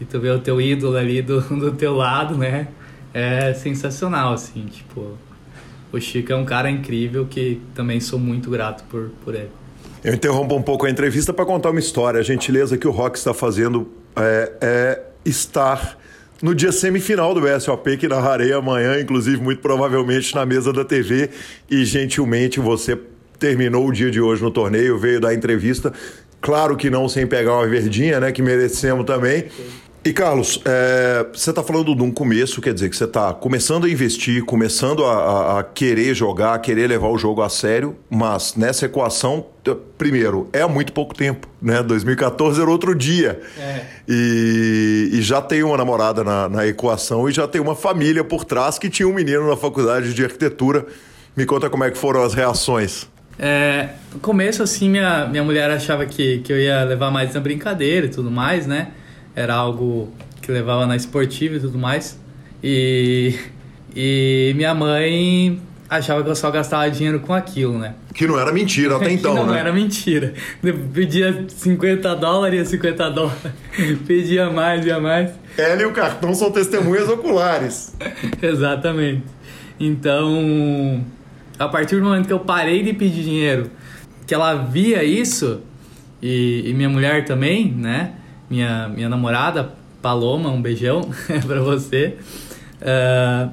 [0.00, 2.68] e tu vê o teu ídolo ali do, do teu lado, né?
[3.12, 5.16] É sensacional, assim, tipo...
[5.92, 9.50] O Chico é um cara incrível que também sou muito grato por, por ele.
[10.04, 12.20] Eu interrompo um pouco a entrevista para contar uma história.
[12.20, 15.98] A gentileza que o Rock está fazendo é, é estar
[16.42, 21.30] no dia semifinal do BSOP, que narrarei amanhã, inclusive muito provavelmente na mesa da TV.
[21.70, 22.98] E gentilmente você
[23.38, 25.92] terminou o dia de hoje no torneio, veio dar entrevista.
[26.40, 28.32] Claro que não sem pegar uma verdinha, né?
[28.32, 29.46] Que merecemos também.
[30.02, 33.84] E Carlos, é, você está falando de um começo, quer dizer que você está começando
[33.84, 37.94] a investir, começando a, a, a, querer jogar, a querer levar o jogo a sério,
[38.08, 39.44] mas nessa equação,
[39.98, 41.82] primeiro, é há muito pouco tempo, né?
[41.82, 43.42] 2014 era outro dia.
[43.58, 43.84] É.
[44.08, 48.46] E, e, já tem uma namorada na, na, equação e já tem uma família por
[48.46, 50.86] trás que tinha um menino na faculdade de arquitetura.
[51.36, 53.06] Me conta como é que foram as reações.
[53.38, 57.40] É, no começo, assim, minha, minha mulher achava que, que eu ia levar mais na
[57.40, 58.92] brincadeira e tudo mais, né?
[59.34, 62.18] Era algo que levava na esportiva e tudo mais.
[62.62, 63.38] E,
[63.94, 67.94] e minha mãe achava que eu só gastava dinheiro com aquilo, né?
[68.14, 69.48] Que não era mentira até então, não, né?
[69.48, 70.34] Não era mentira.
[70.62, 73.40] Eu pedia 50 dólares, 50 dólares.
[74.06, 75.32] pedia mais, ia mais.
[75.58, 77.94] Ela e o cartão são testemunhas oculares.
[78.40, 79.24] Exatamente.
[79.78, 81.04] Então,
[81.58, 83.70] a partir do momento que eu parei de pedir dinheiro,
[84.26, 85.60] que ela via isso,
[86.22, 88.12] e, e minha mulher também, né?
[88.50, 91.02] Minha, minha namorada, Paloma, um beijão
[91.46, 92.18] para você.
[92.82, 93.50] Uh,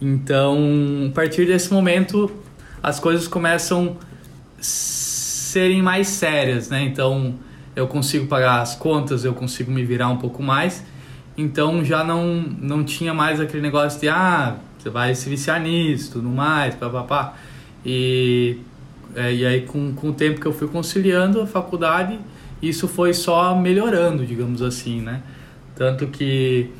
[0.00, 2.30] então, a partir desse momento,
[2.82, 3.96] as coisas começam
[4.58, 6.82] a serem mais sérias, né?
[6.82, 7.34] Então,
[7.74, 10.84] eu consigo pagar as contas, eu consigo me virar um pouco mais.
[11.36, 16.12] Então, já não, não tinha mais aquele negócio de, ah, você vai se viciar nisso,
[16.12, 17.34] tudo mais, papapá.
[17.84, 18.58] E,
[19.16, 22.18] é, e aí, com, com o tempo que eu fui conciliando a faculdade,
[22.68, 25.22] isso foi só melhorando, digamos assim, né?
[25.74, 26.70] Tanto que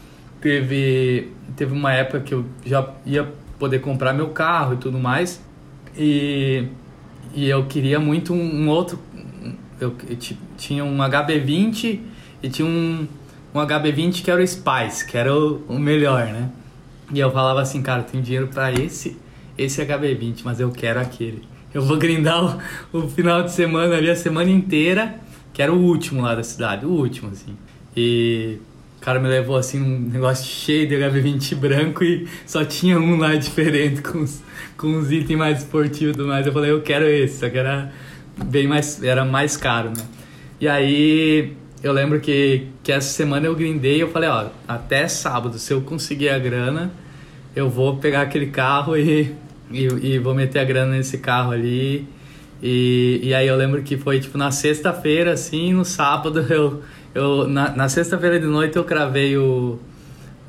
[0.41, 5.43] teve, teve uma época que eu já ia poder comprar meu carro e tudo mais.
[5.97, 6.67] E,
[7.35, 8.99] e eu queria muito um, um outro.
[9.81, 10.17] Eu, eu
[10.57, 12.01] tinha um HB20
[12.43, 13.07] e tinha um,
[13.55, 16.51] um HB20 que era o Spice, que era o, o melhor, né?
[17.13, 19.17] E eu falava assim, cara, eu tenho dinheiro para esse,
[19.59, 21.43] esse HB20, mas eu quero aquele.
[21.73, 22.59] Eu vou grindar
[22.93, 25.19] o, o final de semana ali, a semana inteira,
[25.55, 27.57] que era o último lá da cidade, o último, assim.
[27.97, 28.59] E
[28.99, 33.17] o cara me levou assim um negócio cheio de HB20 branco e só tinha um
[33.17, 34.43] lá diferente com os,
[34.77, 36.45] com os itens mais esportivos e tudo mais.
[36.45, 37.93] Eu falei, eu quero esse, só que era
[38.47, 40.05] bem mais, era mais caro, né?
[40.61, 45.07] E aí eu lembro que, que essa semana eu grindei e eu falei, ó, até
[45.07, 46.91] sábado, se eu conseguir a grana,
[47.55, 49.33] eu vou pegar aquele carro e,
[49.71, 52.09] e, e vou meter a grana nesse carro ali.
[52.67, 56.83] E, e aí eu lembro que foi tipo na sexta-feira, assim, no sábado eu
[57.15, 59.79] eu, na, na sexta-feira de noite eu cravei o,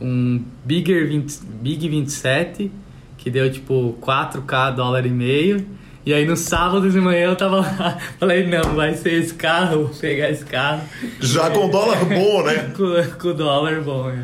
[0.01, 2.71] um Bigger 20, Big 27,
[3.19, 5.65] que deu tipo 4k dólar e meio.
[6.03, 9.85] E aí no sábado de manhã eu tava lá, falei, não, vai ser esse carro,
[9.85, 10.81] vou pegar esse carro.
[11.19, 12.55] Já com dólar bom, né?
[12.75, 14.23] com, com dólar bom, é.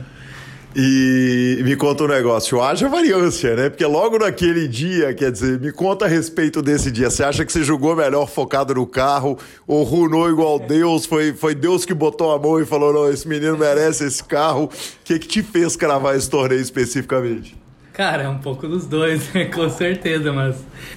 [0.74, 3.70] E me conta um negócio, haja variância, né?
[3.70, 7.10] Porque logo naquele dia, quer dizer, me conta a respeito desse dia.
[7.10, 11.06] Você acha que você jogou melhor focado no carro, ou runou igual Deus?
[11.06, 14.66] Foi, foi Deus que botou a mão e falou: não, esse menino merece esse carro.
[14.66, 14.70] O
[15.04, 17.54] que, que te fez cravar esse torneio especificamente?
[17.92, 19.46] Cara, é um pouco dos dois, né?
[19.54, 20.56] com certeza, mas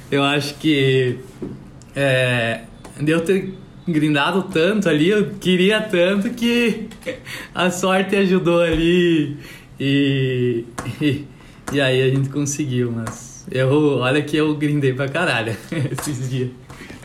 [0.08, 1.18] eu acho que
[1.96, 2.60] é,
[3.00, 3.54] deu ter
[3.86, 6.88] grindado tanto ali, eu queria tanto que
[7.54, 9.36] a sorte ajudou ali
[9.78, 10.64] e,
[11.00, 11.24] e,
[11.72, 15.56] e, aí a gente conseguiu, mas eu, olha que eu grindei pra caralho
[15.90, 16.50] esses dias.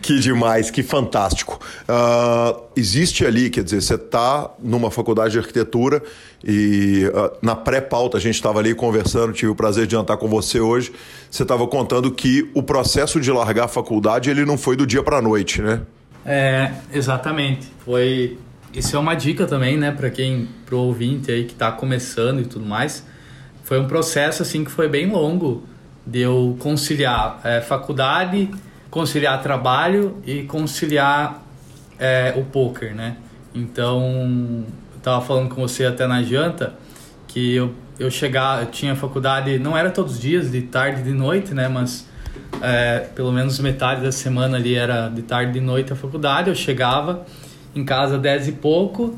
[0.02, 1.60] Que demais, que fantástico.
[1.84, 6.02] Uh, existe ali, quer dizer, você está numa faculdade de arquitetura
[6.44, 10.28] e uh, na pré-pauta a gente estava ali conversando, tive o prazer de jantar com
[10.28, 10.94] você hoje.
[11.30, 15.04] Você estava contando que o processo de largar a faculdade ele não foi do dia
[15.04, 15.82] para a noite, né?
[16.26, 17.68] É, exatamente.
[17.84, 18.38] Foi
[18.74, 22.46] isso é uma dica também, né, para quem, pro ouvinte aí que está começando e
[22.46, 23.06] tudo mais.
[23.64, 25.64] Foi um processo assim que foi bem longo
[26.06, 28.50] de eu conciliar é, faculdade,
[28.90, 31.44] conciliar trabalho e conciliar
[32.00, 33.18] é, o poker, né?
[33.54, 36.74] Então, eu tava falando com você até na janta
[37.28, 41.04] que eu eu chegar, eu tinha faculdade, não era todos os dias, de tarde e
[41.04, 42.08] de noite, né, mas
[42.62, 46.50] é, pelo menos metade da semana ali era de tarde e de noite a faculdade,
[46.50, 47.26] eu chegava
[47.76, 49.16] em casa 10 e pouco.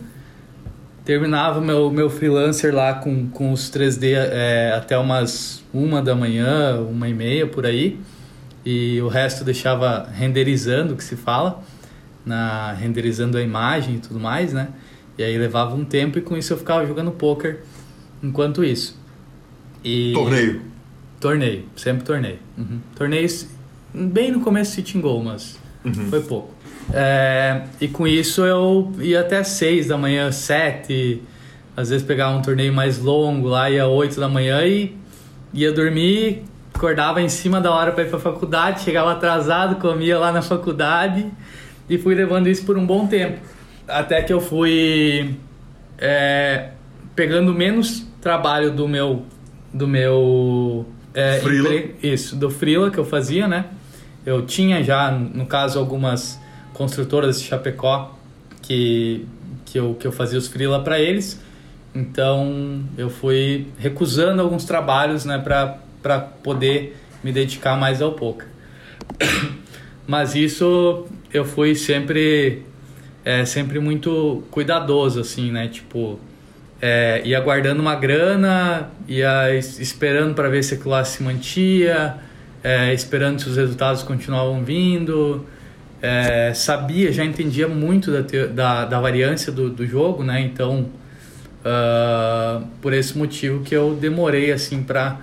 [1.03, 6.79] Terminava meu, meu freelancer lá com, com os 3D é, até umas uma da manhã,
[6.79, 7.99] uma e meia por aí.
[8.63, 11.63] E o resto deixava renderizando, que se fala,
[12.25, 14.69] na renderizando a imagem e tudo mais, né?
[15.17, 17.61] E aí levava um tempo e com isso eu ficava jogando poker
[18.21, 18.99] enquanto isso.
[19.83, 20.13] E...
[20.13, 20.61] Torneio?
[21.19, 22.39] Torneio, sempre torneio.
[22.57, 22.79] Uhum.
[22.95, 23.47] Torneios
[23.93, 26.09] bem no começo sitting goal, mas uhum.
[26.09, 26.53] foi pouco.
[26.93, 31.21] É, e com isso eu ia até 6 da manhã, 7,
[31.75, 34.95] às vezes pegava um torneio mais longo lá, ia 8 da manhã e
[35.53, 40.17] ia dormir, acordava em cima da hora para ir para a faculdade, chegava atrasado, comia
[40.17, 41.25] lá na faculdade
[41.89, 43.39] e fui levando isso por um bom tempo.
[43.87, 45.35] Até que eu fui
[45.97, 46.69] é,
[47.15, 49.25] pegando menos trabalho do meu
[49.73, 51.95] do meu é, empre...
[52.03, 53.65] isso do freela que eu fazia, né?
[54.25, 56.39] Eu tinha já no caso algumas
[56.73, 58.15] construtoras de Chapecó
[58.61, 59.25] que,
[59.65, 61.39] que, eu, que eu fazia os freela para eles.
[61.93, 68.47] Então eu fui recusando alguns trabalhos né, para poder me dedicar mais ao poker.
[70.07, 72.63] Mas isso eu fui sempre
[73.23, 75.67] é, sempre muito cuidadoso assim, né?
[75.67, 76.19] Tipo,
[76.81, 82.15] é, ia guardando uma grana, ia esperando para ver se a classe se mantia,
[82.63, 85.45] é, esperando se os resultados continuavam vindo
[86.01, 90.41] é, sabia, já entendia muito da, da, da variância do, do jogo, né?
[90.41, 90.89] Então,
[91.63, 95.19] uh, por esse motivo que eu demorei, assim, para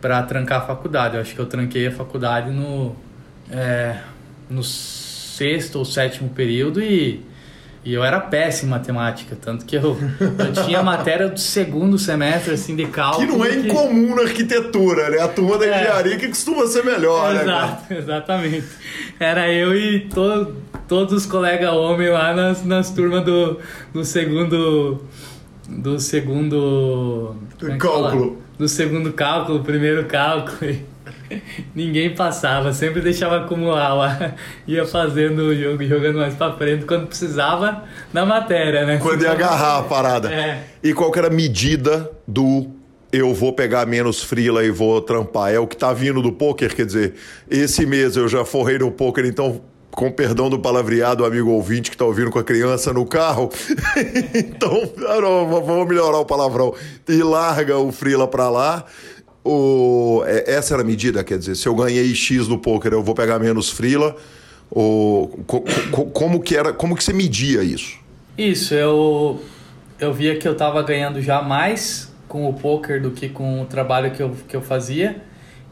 [0.00, 1.16] para trancar a faculdade.
[1.16, 2.96] Eu acho que eu tranquei a faculdade no,
[3.52, 3.98] é,
[4.48, 7.22] no sexto ou sétimo período e
[7.82, 12.52] e eu era péssimo em matemática, tanto que eu, eu tinha matéria do segundo semestre,
[12.52, 13.26] assim, de cálculo.
[13.26, 15.18] Que não é incomum na arquitetura, né?
[15.18, 15.80] A turma da é.
[15.80, 17.54] engenharia que costuma ser melhor, Exato, né?
[17.54, 18.66] Exato, exatamente.
[19.18, 20.54] Era eu e to,
[20.86, 23.58] todos os colegas homens lá nas, nas turmas do,
[23.94, 25.02] do segundo.
[25.66, 27.34] Do segundo.
[27.62, 28.42] É cálculo.
[28.58, 30.89] Do segundo cálculo, primeiro cálculo.
[31.74, 34.34] Ninguém passava, sempre deixava acumular lá.
[34.66, 38.98] Ia fazendo o jogo, jogando mais pra frente quando precisava na matéria, né?
[38.98, 40.32] Quando ia agarrar a parada.
[40.32, 40.64] É.
[40.82, 42.68] E qual que era a medida do
[43.12, 45.52] eu vou pegar menos frila e vou trampar?
[45.52, 47.14] É o que tá vindo do poker, quer dizer,
[47.50, 51.96] esse mês eu já forrei no poker, então com perdão do palavreado, amigo ouvinte que
[51.96, 53.50] está ouvindo com a criança no carro.
[54.34, 54.92] então,
[55.66, 56.74] vamos melhorar o palavrão.
[57.08, 58.84] E larga o Frila para lá.
[59.44, 63.02] O, é, essa era a medida, quer dizer, se eu ganhei X no poker, eu
[63.02, 64.16] vou pegar menos Frila.
[64.70, 67.98] O, co, co, como que era, como que você media isso?
[68.36, 69.40] Isso, eu
[70.00, 73.66] eu via que eu estava ganhando já mais com o poker do que com o
[73.66, 75.22] trabalho que eu, que eu fazia.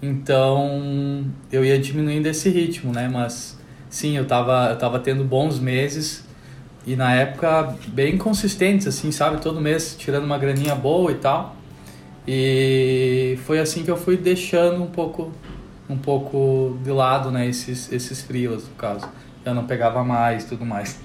[0.02, 3.08] Então, eu ia diminuindo esse ritmo, né?
[3.10, 3.58] Mas
[3.88, 6.24] sim, eu tava, eu tava tendo bons meses
[6.86, 9.40] e na época bem consistentes, assim, sabe?
[9.40, 11.56] Todo mês tirando uma graninha boa e tal.
[12.30, 15.32] E foi assim que eu fui deixando um pouco
[15.88, 19.08] um pouco de lado, né, esses esses frios, no caso.
[19.42, 21.00] Eu não pegava mais, tudo mais.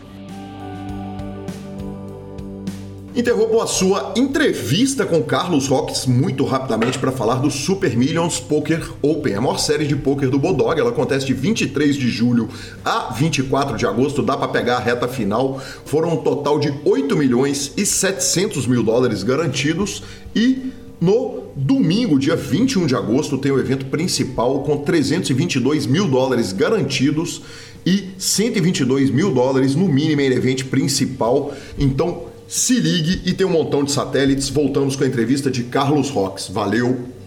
[3.16, 8.92] Interrompo a sua entrevista com Carlos Roques muito rapidamente para falar do Super Millions Poker
[9.02, 10.78] Open, a maior série de poker do Bodog.
[10.78, 12.50] Ela acontece de 23 de julho
[12.84, 15.62] a 24 de agosto, dá para pegar a reta final.
[15.86, 20.04] Foram um total de 8 milhões e 700 mil dólares garantidos
[20.36, 20.74] e
[21.04, 27.42] no domingo, dia 21 de agosto, tem o evento principal com 322 mil dólares garantidos
[27.86, 31.54] e 122 mil dólares no mini main event principal.
[31.78, 34.48] Então, se ligue e tem um montão de satélites.
[34.48, 36.48] Voltamos com a entrevista de Carlos Rox.
[36.48, 37.23] Valeu!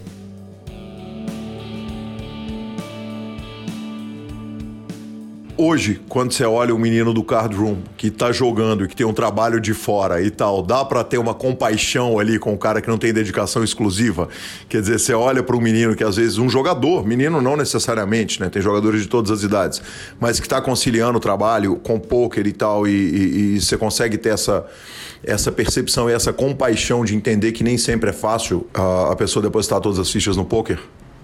[5.58, 9.06] Hoje, quando você olha o menino do card room que tá jogando e que tem
[9.06, 12.82] um trabalho de fora e tal, dá para ter uma compaixão ali com o cara
[12.82, 14.28] que não tem dedicação exclusiva.
[14.68, 18.38] Quer dizer, você olha para um menino que às vezes um jogador, menino não necessariamente,
[18.38, 18.50] né?
[18.50, 19.80] Tem jogadores de todas as idades,
[20.20, 24.18] mas que tá conciliando o trabalho com poker e tal e, e, e você consegue
[24.18, 24.66] ter essa
[25.24, 29.42] essa percepção e essa compaixão de entender que nem sempre é fácil a, a pessoa
[29.42, 30.78] depositar todas as fichas no poker?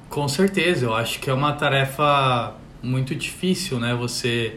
[0.08, 3.94] Com certeza, eu acho que é uma tarefa muito difícil, né?
[3.94, 4.56] Você,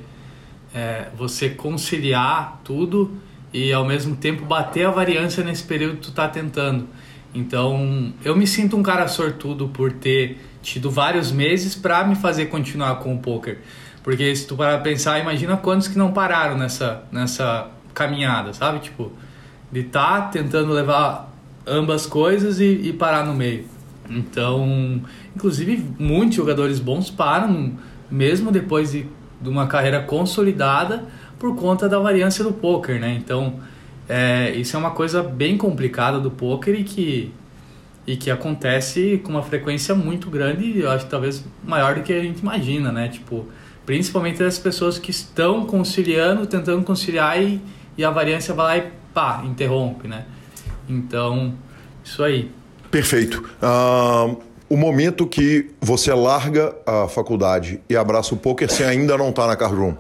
[0.74, 3.14] é, você conciliar tudo
[3.54, 6.88] e ao mesmo tempo bater a variância nesse período que tu tá tentando.
[7.34, 12.48] Então, eu me sinto um cara sortudo por ter tido vários meses para me fazer
[12.48, 13.60] continuar com o poker.
[14.02, 18.80] Porque se tu parar pensar, imagina quantos que não pararam nessa, nessa caminhada, sabe?
[18.80, 19.12] Tipo,
[19.72, 21.34] de tá tentando levar
[21.66, 23.66] ambas coisas e, e, parar no meio.
[24.10, 25.02] Então,
[25.36, 27.74] inclusive, muitos jogadores bons param,
[28.16, 29.06] mesmo depois de,
[29.42, 31.04] de uma carreira consolidada,
[31.38, 33.14] por conta da variância do poker, né?
[33.22, 33.60] Então,
[34.08, 37.34] é, isso é uma coisa bem complicada do poker e que,
[38.08, 42.22] e que acontece com uma frequência muito grande, eu acho talvez maior do que a
[42.22, 43.10] gente imagina, né?
[43.10, 43.46] Tipo,
[43.86, 47.62] principalmente as pessoas que estão conciliando, tentando conciliar e,
[47.98, 50.26] e a variância vai lá e pá, interrompe, né?
[50.88, 51.54] Então,
[52.02, 52.50] isso aí.
[52.90, 53.44] Perfeito.
[53.62, 59.30] Uh, o momento que você larga a faculdade e abraça o poker, você ainda não
[59.30, 59.96] está na card room?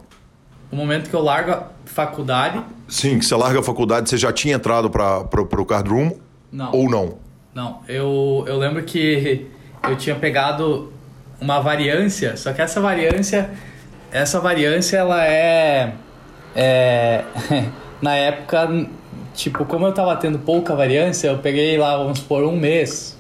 [0.72, 2.62] O momento que eu largo a faculdade...
[2.88, 6.12] Sim, que você larga a faculdade, você já tinha entrado para o card room?
[6.52, 6.72] Não.
[6.72, 7.18] Ou não?
[7.54, 9.48] Não, eu, eu lembro que
[9.84, 10.92] eu tinha pegado
[11.40, 13.52] uma variância, só que essa variância,
[14.12, 15.94] essa variância ela é,
[16.56, 17.24] é
[18.02, 18.88] na época
[19.36, 23.15] tipo, como eu tava tendo pouca variância, eu peguei lá, vamos supor, um mês,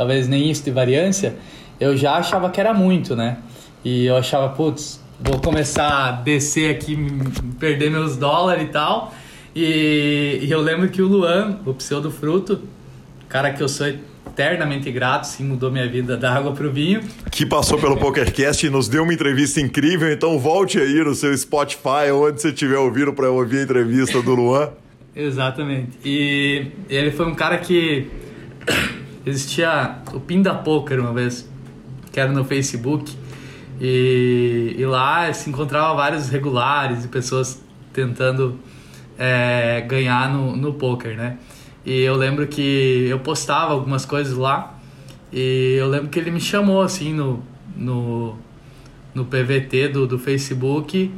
[0.00, 1.36] talvez nem isso de variância,
[1.78, 3.36] eu já achava que era muito, né?
[3.84, 6.96] E eu achava, putz, vou começar a descer aqui,
[7.58, 9.12] perder meus dólares e tal.
[9.54, 12.62] E, e eu lembro que o Luan, o pseudo fruto,
[13.28, 13.88] cara que eu sou
[14.26, 17.02] eternamente grato, sim, mudou minha vida da água pro vinho.
[17.30, 21.36] Que passou pelo PokerCast e nos deu uma entrevista incrível, então volte aí no seu
[21.36, 24.70] Spotify, onde você estiver ouvindo para ouvir a entrevista do Luan.
[25.14, 25.98] Exatamente.
[26.02, 28.08] E ele foi um cara que
[29.30, 31.48] existia o Pinda Poker uma vez,
[32.12, 33.16] que era no Facebook.
[33.80, 37.62] E, e lá se encontrava vários regulares e pessoas
[37.92, 38.58] tentando
[39.18, 41.38] é, ganhar no, no poker, né?
[41.84, 44.78] E eu lembro que eu postava algumas coisas lá
[45.32, 47.42] e eu lembro que ele me chamou assim no,
[47.74, 48.36] no,
[49.14, 51.10] no PVT do, do Facebook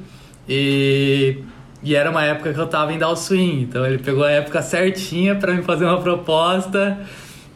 [0.48, 1.38] e
[1.84, 4.62] e era uma época que eu tava em Down Swing, então ele pegou a época
[4.62, 6.96] certinha para me fazer uma proposta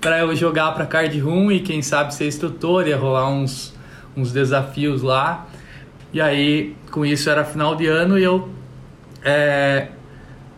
[0.06, 3.74] para eu jogar para Card Room e quem sabe ser instrutor, ia rolar uns,
[4.16, 5.48] uns desafios lá.
[6.12, 8.48] E aí, com isso era final de ano e eu
[9.24, 9.88] é,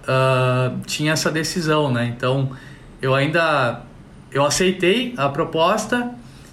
[0.03, 2.12] uh, tinha essa decisão, né?
[2.14, 2.51] Então,
[3.01, 3.84] eu ainda
[4.30, 6.11] eu aceitei a proposta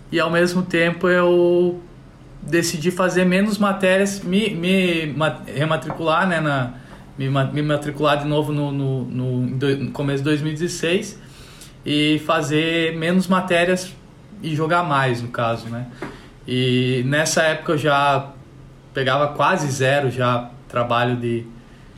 [0.10, 1.82] e ao mesmo tempo eu
[2.41, 5.14] decidi fazer menos matérias, me, me
[5.54, 6.76] rematricular, né, na,
[7.18, 11.24] me, me matricular de novo no, no, no, no começo de 2016
[11.86, 13.94] e fazer menos matérias
[14.42, 15.86] e jogar mais, no caso, né.
[16.48, 18.32] E nessa época eu já
[18.94, 21.46] pegava quase zero já trabalho de,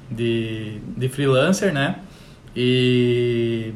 [0.09, 1.99] de, de freelancer, né?
[2.55, 3.73] E,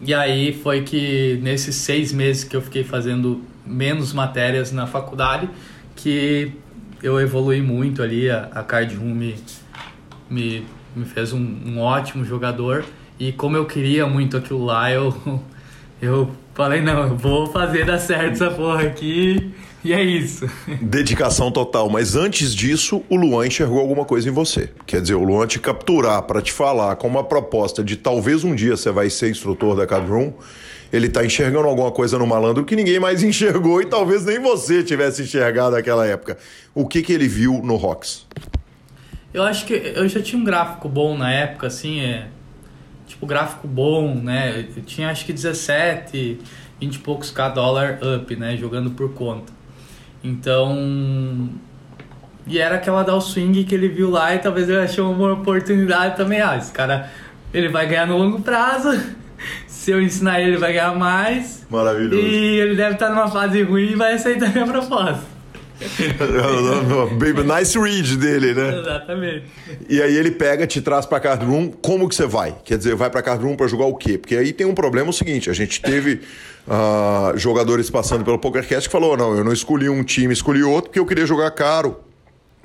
[0.00, 5.48] e aí foi que nesses seis meses que eu fiquei fazendo menos matérias na faculdade,
[5.96, 6.52] que
[7.02, 9.34] eu evolui muito ali, a, a Card Room me,
[10.30, 12.84] me, me fez um, um ótimo jogador
[13.22, 15.14] e como eu queria muito aquilo lá, eu,
[16.02, 19.52] eu falei, não, eu vou fazer dar certo essa porra aqui
[19.84, 20.50] e é isso.
[20.82, 21.88] Dedicação total.
[21.88, 24.70] Mas antes disso, o Luan enxergou alguma coisa em você.
[24.84, 28.56] Quer dizer, o Luan te capturar para te falar com uma proposta de talvez um
[28.56, 30.32] dia você vai ser instrutor da Cadroom.
[30.92, 34.82] Ele tá enxergando alguma coisa no malandro que ninguém mais enxergou e talvez nem você
[34.82, 36.36] tivesse enxergado naquela época.
[36.74, 38.26] O que que ele viu no Rocks?
[39.32, 42.26] Eu acho que eu já tinha um gráfico bom na época, assim, é.
[43.12, 44.66] Tipo, gráfico bom, né?
[44.74, 46.38] Eu tinha acho que 17,
[46.80, 48.56] 20 e poucos K dólar up, né?
[48.56, 49.52] Jogando por conta.
[50.24, 51.50] Então.
[52.46, 56.16] E era aquela da swing que ele viu lá e talvez ele achou uma oportunidade
[56.16, 56.40] também.
[56.40, 57.10] Ah, esse cara
[57.52, 58.98] ele vai ganhar no longo prazo.
[59.68, 61.66] Se eu ensinar ele, ele vai ganhar mais.
[61.68, 62.16] Maravilhoso.
[62.16, 65.31] E ele deve estar numa fase ruim e vai aceitar minha proposta.
[67.58, 68.78] nice read dele, né?
[68.78, 69.44] Exatamente.
[69.88, 71.70] E aí ele pega, te traz pra Card Room.
[71.70, 72.54] Como que você vai?
[72.64, 74.18] Quer dizer, vai pra Card Room pra jogar o quê?
[74.18, 76.20] Porque aí tem um problema o seguinte: a gente teve
[76.66, 80.90] uh, jogadores passando pelo PokerCast que falou: não, eu não escolhi um time, escolhi outro
[80.90, 82.00] porque eu queria jogar caro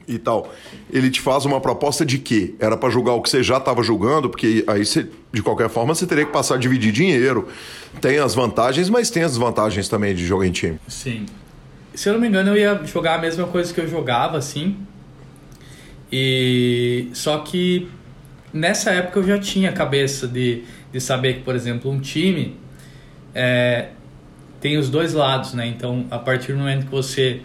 [0.07, 0.53] e tal.
[0.91, 2.55] Ele te faz uma proposta de quê?
[2.59, 5.93] Era para jogar o que você já estava jogando, porque aí você, de qualquer forma
[5.93, 7.47] você teria que passar a dividir dinheiro.
[7.99, 10.79] Tem as vantagens, mas tem as desvantagens também de jogar em time.
[10.87, 11.25] Sim
[11.97, 14.77] se eu não me engano, eu ia jogar a mesma coisa que eu jogava, assim.
[16.11, 17.89] E só que
[18.53, 22.55] nessa época eu já tinha cabeça de, de saber que, por exemplo, um time
[23.33, 23.87] é,
[24.61, 25.65] tem os dois lados, né?
[25.65, 27.41] Então, a partir do momento que você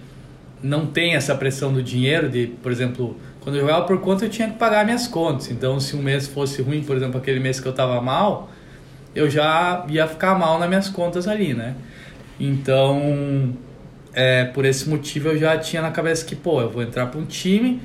[0.62, 4.28] não tem essa pressão do dinheiro, de, por exemplo, quando eu jogava por conta eu
[4.28, 5.50] tinha que pagar minhas contas.
[5.50, 8.50] Então, se um mês fosse ruim, por exemplo, aquele mês que eu tava mal,
[9.14, 11.74] eu já ia ficar mal nas minhas contas ali, né?
[12.38, 13.57] Então,
[14.14, 17.20] é, por esse motivo eu já tinha na cabeça que, pô, eu vou entrar para
[17.20, 17.80] um time,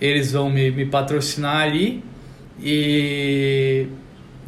[0.00, 2.02] eles vão me, me patrocinar ali
[2.60, 3.86] e,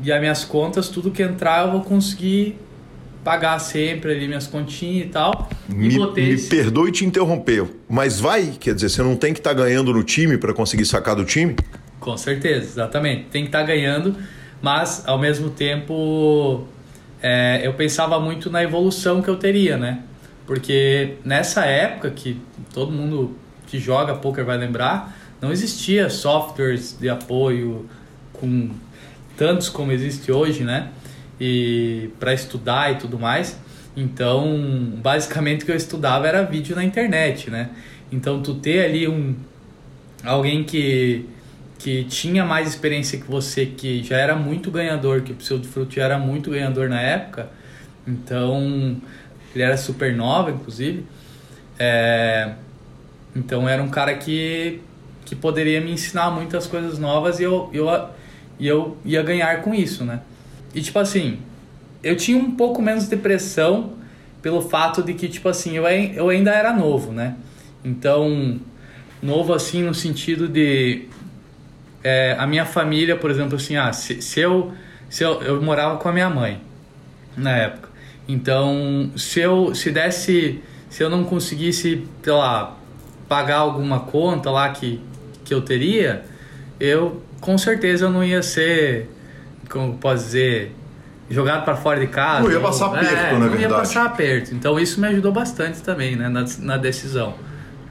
[0.03, 2.57] e as minhas contas, tudo que entrar eu vou conseguir
[3.25, 5.49] pagar sempre ali minhas continhas e tal.
[5.69, 6.49] Me, e me esse...
[6.49, 8.53] perdoe te interromper, mas vai?
[8.61, 11.25] Quer dizer, você não tem que estar tá ganhando no time para conseguir sacar do
[11.25, 11.57] time?
[11.99, 13.25] Com certeza, exatamente.
[13.31, 14.15] Tem que estar tá ganhando,
[14.61, 16.65] mas ao mesmo tempo
[17.23, 20.01] é, eu pensava muito na evolução que eu teria, né?
[20.47, 22.41] Porque nessa época que
[22.73, 23.37] todo mundo
[23.67, 27.89] que joga poker vai lembrar, não existia softwares de apoio
[28.33, 28.71] com
[29.37, 30.91] tantos como existe hoje, né?
[31.41, 33.59] E para estudar e tudo mais.
[33.97, 37.71] Então, basicamente o que eu estudava era vídeo na internet, né?
[38.13, 39.35] Então, tu ter ali um
[40.25, 41.27] alguém que
[41.85, 46.05] que tinha mais experiência que você, que já era muito ganhador, que o Pseudo já
[46.05, 47.51] era muito ganhador na época.
[48.07, 48.97] Então,
[49.55, 51.05] ele era super nova, inclusive.
[51.79, 52.53] É,
[53.35, 54.81] então era um cara que,
[55.25, 58.09] que poderia me ensinar muitas coisas novas e eu, eu,
[58.59, 60.21] e eu ia ganhar com isso, né?
[60.75, 61.39] E tipo assim,
[62.03, 63.95] eu tinha um pouco menos de pressão
[64.43, 67.35] pelo fato de que, tipo assim, eu, eu ainda era novo, né?
[67.85, 68.61] Então,
[69.23, 71.07] novo assim no sentido de
[72.03, 74.73] é, a minha família, por exemplo, assim, ah, se, se eu
[75.09, 76.61] se eu, eu morava com a minha mãe
[77.37, 77.89] na época.
[78.27, 82.77] Então, se eu se desse, se eu não conseguisse, sei lá,
[83.29, 85.01] pagar alguma conta lá que,
[85.45, 86.25] que eu teria,
[86.81, 89.11] eu com certeza eu não ia ser,
[89.69, 90.75] como posso dizer,
[91.29, 92.45] jogado para fora de casa.
[92.45, 93.63] Não ia passar aperto, é, na não verdade.
[93.63, 94.55] Não ia passar aperto.
[94.55, 97.35] Então isso me ajudou bastante também, né, na, na decisão.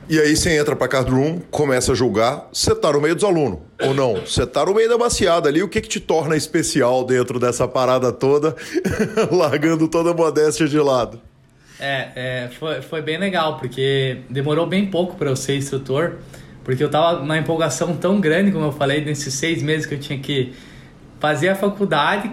[0.09, 3.23] E aí você entra para card room, começa a julgar, você tá no meio dos
[3.23, 4.15] alunos, ou não?
[4.15, 7.67] Você tá no meio da baciada ali, o que que te torna especial dentro dessa
[7.67, 8.53] parada toda,
[9.31, 11.21] largando toda a modéstia de lado?
[11.79, 16.15] É, é foi, foi bem legal, porque demorou bem pouco para eu ser instrutor,
[16.65, 19.99] porque eu tava numa empolgação tão grande, como eu falei, nesses seis meses que eu
[19.99, 20.53] tinha que
[21.19, 22.29] fazer a faculdade,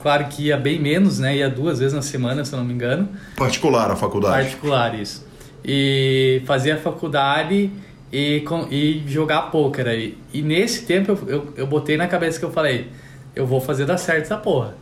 [0.00, 1.36] claro que ia bem menos, né?
[1.36, 3.06] Ia duas vezes na semana, se eu não me engano.
[3.36, 4.44] Particular a faculdade?
[4.44, 5.31] Particular, isso
[5.64, 7.70] e fazer a faculdade
[8.12, 10.18] e, e jogar pôquer aí.
[10.32, 12.88] E nesse tempo eu, eu, eu, botei na cabeça que eu falei,
[13.34, 14.74] eu vou fazer dar certo essa porra,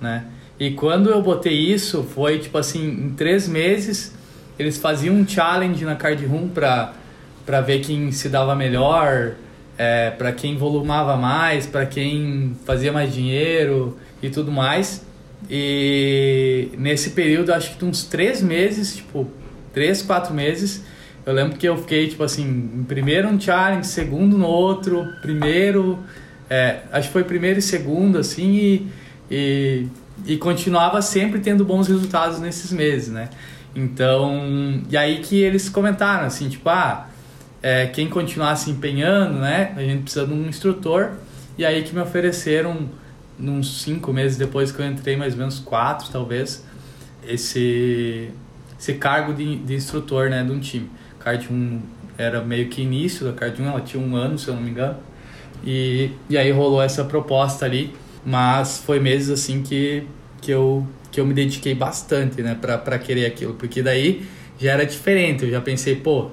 [0.00, 0.24] né?
[0.58, 4.14] E quando eu botei isso, foi tipo assim, em três meses
[4.58, 6.94] eles faziam um challenge na card room para
[7.44, 9.32] para ver quem se dava melhor,
[9.76, 15.04] é, para quem volumava mais, para quem fazia mais dinheiro e tudo mais.
[15.50, 19.28] E nesse período, acho que uns três meses, tipo,
[19.72, 20.82] três, quatro meses,
[21.24, 25.98] eu lembro que eu fiquei, tipo assim, primeiro um challenge, segundo no outro, primeiro,
[26.50, 28.88] é, acho que foi primeiro e segundo, assim, e,
[29.30, 29.86] e,
[30.26, 33.28] e continuava sempre tendo bons resultados nesses meses, né?
[33.74, 37.08] Então, e aí que eles comentaram assim, tipo, ah,
[37.62, 39.72] é, quem continuar se empenhando, né?
[39.76, 41.12] A gente precisa de um instrutor.
[41.56, 42.88] E aí que me ofereceram,
[43.38, 46.64] uns cinco meses depois que eu entrei, mais ou menos quatro, talvez,
[47.26, 48.30] esse,
[48.82, 50.90] esse cargo de, de instrutor, né, de um time.
[51.20, 51.80] Card 1
[52.18, 54.70] era meio que início da Card 1, ela tinha um ano, se eu não me
[54.70, 54.96] engano.
[55.64, 57.94] E, e aí rolou essa proposta ali,
[58.26, 60.02] mas foi meses assim que,
[60.40, 64.26] que eu que eu me dediquei bastante, né, para querer aquilo, porque daí
[64.58, 65.44] já era diferente.
[65.44, 66.30] Eu já pensei, pô,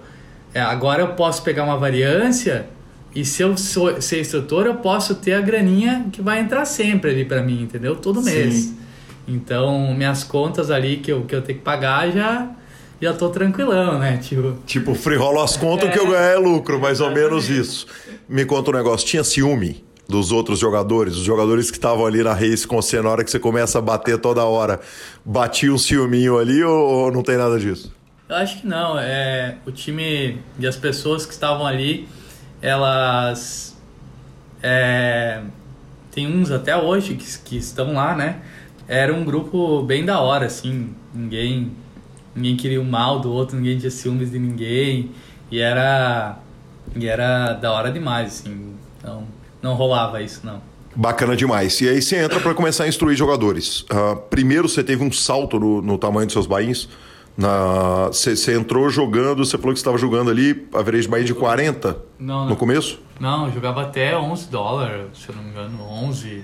[0.54, 2.66] é, agora eu posso pegar uma variância
[3.14, 7.12] e se eu sou, ser instrutor, eu posso ter a graninha que vai entrar sempre
[7.12, 7.96] ali para mim, entendeu?
[7.96, 8.56] Todo mês.
[8.56, 8.78] Sim.
[9.30, 12.50] Então, minhas contas ali que eu, que eu tenho que pagar já
[13.02, 14.18] já tô tranquilão, né?
[14.18, 17.50] Tipo, tipo free roll as contas é, que eu ganhar é lucro, mais ou menos
[17.50, 17.88] isso.
[18.28, 22.34] Me conta um negócio, tinha ciúme dos outros jogadores, os jogadores que estavam ali na
[22.34, 24.80] race com você na hora que você começa a bater toda hora,
[25.24, 27.94] batia um ciúminho ali ou, ou não tem nada disso?
[28.28, 29.00] Eu acho que não.
[29.00, 32.08] É, o time e as pessoas que estavam ali,
[32.62, 33.78] elas.
[34.62, 35.42] É,
[36.12, 38.42] tem uns até hoje que, que estão lá, né?
[38.90, 40.96] Era um grupo bem da hora, assim.
[41.14, 41.72] Ninguém,
[42.36, 45.12] ninguém queria o mal do outro, ninguém tinha ciúmes de ninguém.
[45.52, 46.40] E era,
[46.96, 48.74] e era da hora demais, assim.
[48.98, 49.26] Então,
[49.62, 50.60] não rolava isso, não.
[50.96, 51.80] Bacana demais.
[51.82, 53.82] E aí você entra para começar a instruir jogadores.
[53.82, 56.90] Uh, primeiro você teve um salto no, no tamanho dos seus bains.
[58.08, 62.56] Você entrou jogando, você falou que estava jogando ali, average bain de 40 não, no
[62.56, 63.00] começo?
[63.20, 66.44] Não, eu jogava até 11 dólares, se eu não me engano, 11,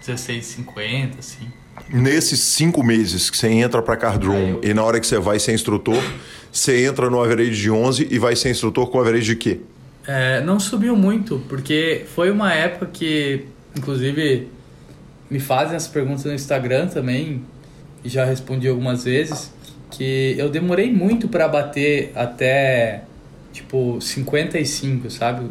[0.00, 1.48] 16,50, assim.
[1.88, 4.70] Nesses cinco meses que você entra para Card Room eu...
[4.70, 6.02] e na hora que você vai ser instrutor,
[6.50, 9.60] você entra no average de 11 e vai ser instrutor com average de quê?
[10.06, 13.46] É, não subiu muito, porque foi uma época que,
[13.76, 14.48] inclusive,
[15.30, 17.42] me fazem as perguntas no Instagram também,
[18.04, 19.52] e já respondi algumas vezes,
[19.90, 23.04] que eu demorei muito para bater até,
[23.52, 25.46] tipo, 55, sabe?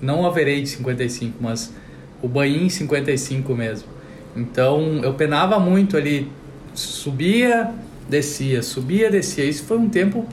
[0.00, 1.72] Não average 55, mas
[2.20, 3.95] o banho 55 mesmo.
[4.36, 6.30] Então, eu penava muito ali,
[6.74, 7.70] subia,
[8.08, 9.44] descia, subia, descia.
[9.44, 10.26] Isso foi um tempo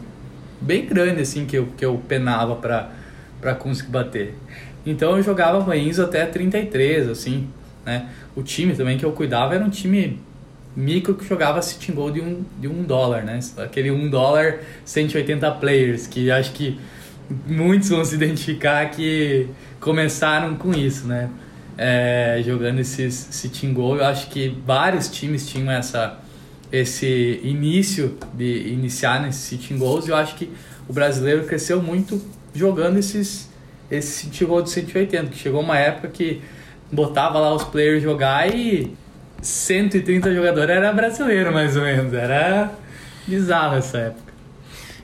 [0.59, 4.35] bem grande, assim, que eu, que eu penava para conseguir bater.
[4.85, 7.47] Então eu jogava banhos até 33, assim,
[7.85, 8.09] né?
[8.35, 10.19] O time também que eu cuidava era um time
[10.75, 13.39] micro que jogava sitting goal de um, de um dólar, né?
[13.57, 16.77] Aquele um dólar 180 players, que acho que
[17.47, 19.47] muitos vão se identificar que
[19.79, 21.29] começaram com isso, né?
[21.77, 26.19] É, jogando esses sitting goal, eu acho que vários times tinham essa
[26.71, 30.51] esse início de iniciar nesses sitting goals eu acho que
[30.87, 32.19] o brasileiro cresceu muito
[32.53, 33.49] jogando esses
[33.91, 36.41] esse chegou de 180, que chegou uma época que
[36.91, 38.95] botava lá os players jogar e
[39.41, 42.71] 130 jogadores era brasileiro mais ou menos, era
[43.27, 44.33] bizarro essa época.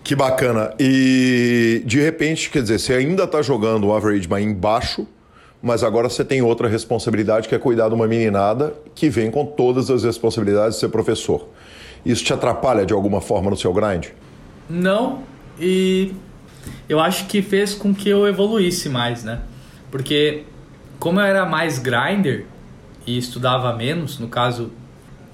[0.03, 0.73] Que bacana.
[0.79, 5.07] E de repente, quer dizer, você ainda está jogando o average mais embaixo,
[5.61, 9.45] mas agora você tem outra responsabilidade que é cuidar de uma meninada que vem com
[9.45, 11.47] todas as responsabilidades de ser professor.
[12.05, 14.07] Isso te atrapalha de alguma forma no seu grind?
[14.69, 15.23] Não,
[15.59, 16.13] e
[16.87, 19.41] eu acho que fez com que eu evoluísse mais, né?
[19.91, 20.43] Porque
[20.99, 22.45] como eu era mais grinder
[23.05, 24.71] e estudava menos, no caso,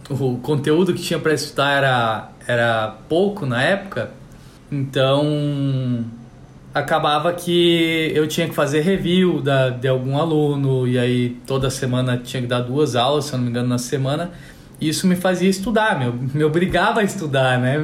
[0.09, 4.11] o conteúdo que tinha para estudar era, era pouco na época,
[4.71, 6.05] então
[6.75, 12.17] acabava que eu tinha que fazer review da, de algum aluno e aí toda semana
[12.17, 14.31] tinha que dar duas aulas, se eu não me engano, na semana.
[14.81, 17.77] E isso me fazia estudar, me, me obrigava a estudar, né?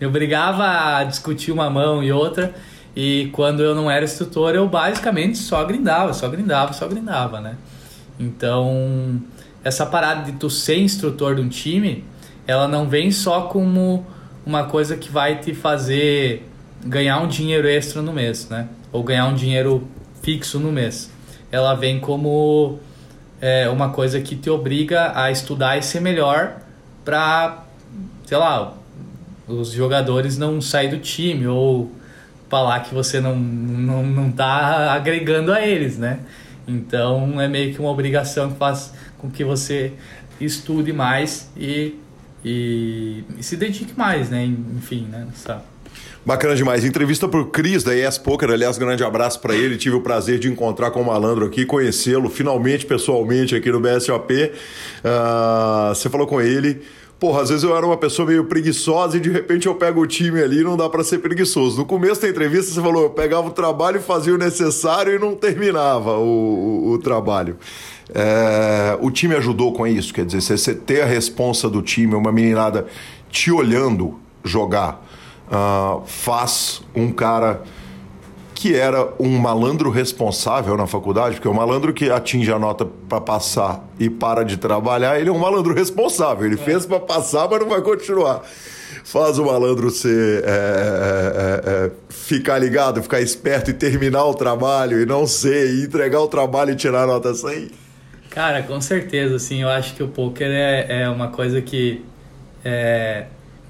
[0.00, 2.52] Me obrigava a discutir uma mão e outra.
[2.96, 7.54] E quando eu não era instrutor, eu basicamente só grindava, só grindava, só grindava, né?
[8.18, 9.22] Então,
[9.62, 12.04] essa parada de tu ser instrutor de um time,
[12.44, 14.04] ela não vem só como
[14.44, 16.51] uma coisa que vai te fazer
[16.84, 18.68] ganhar um dinheiro extra no mês, né?
[18.92, 19.86] Ou ganhar um dinheiro
[20.22, 21.10] fixo no mês.
[21.50, 22.78] Ela vem como
[23.40, 26.58] é, uma coisa que te obriga a estudar e ser melhor
[27.04, 27.64] para,
[28.26, 28.74] sei lá,
[29.46, 31.90] os jogadores não sair do time ou
[32.48, 36.20] falar que você não, não, não tá agregando a eles, né?
[36.66, 39.92] Então é meio que uma obrigação que faz com que você
[40.40, 41.98] estude mais e,
[42.44, 44.44] e, e se dedique mais, né?
[44.44, 45.26] Enfim, né?
[45.28, 45.64] Nessa,
[46.24, 46.84] Bacana demais.
[46.84, 49.76] Entrevista pro Cris da ES Poker, aliás, grande abraço para ele.
[49.76, 54.32] Tive o prazer de encontrar com o malandro aqui, conhecê-lo finalmente, pessoalmente, aqui no BSOP.
[54.32, 54.50] Uh,
[55.04, 56.80] ah, você falou com ele.
[57.18, 60.06] Porra, às vezes eu era uma pessoa meio preguiçosa e de repente eu pego o
[60.06, 61.78] time ali e não dá para ser preguiçoso.
[61.78, 65.34] No começo da entrevista você falou, eu pegava o trabalho fazia o necessário e não
[65.34, 67.56] terminava o, o, o trabalho.
[68.14, 72.32] É, o time ajudou com isso, quer dizer, você ter a responsa do time, uma
[72.32, 72.86] meninada
[73.30, 75.00] te olhando jogar
[75.52, 77.62] uh, faz um cara
[78.54, 83.20] que era um malandro responsável na faculdade, porque o malandro que atinge a nota para
[83.20, 86.46] passar e para de trabalhar, ele é um malandro responsável.
[86.46, 86.58] Ele é.
[86.58, 88.42] fez para passar, mas não vai continuar.
[89.02, 90.44] Faz o malandro ser.
[90.44, 95.74] É, é, é, é, ficar ligado, ficar esperto e terminar o trabalho e não ser,
[95.74, 97.68] e entregar o trabalho e tirar a nota 100?
[98.30, 102.04] Cara, com certeza, assim, eu acho que o poker é, é uma coisa que.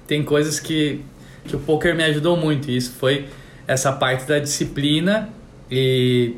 [0.07, 1.03] Tem coisas que
[1.45, 2.71] que o poker me ajudou muito.
[2.71, 3.27] Isso foi
[3.67, 5.29] essa parte da disciplina
[5.71, 6.37] e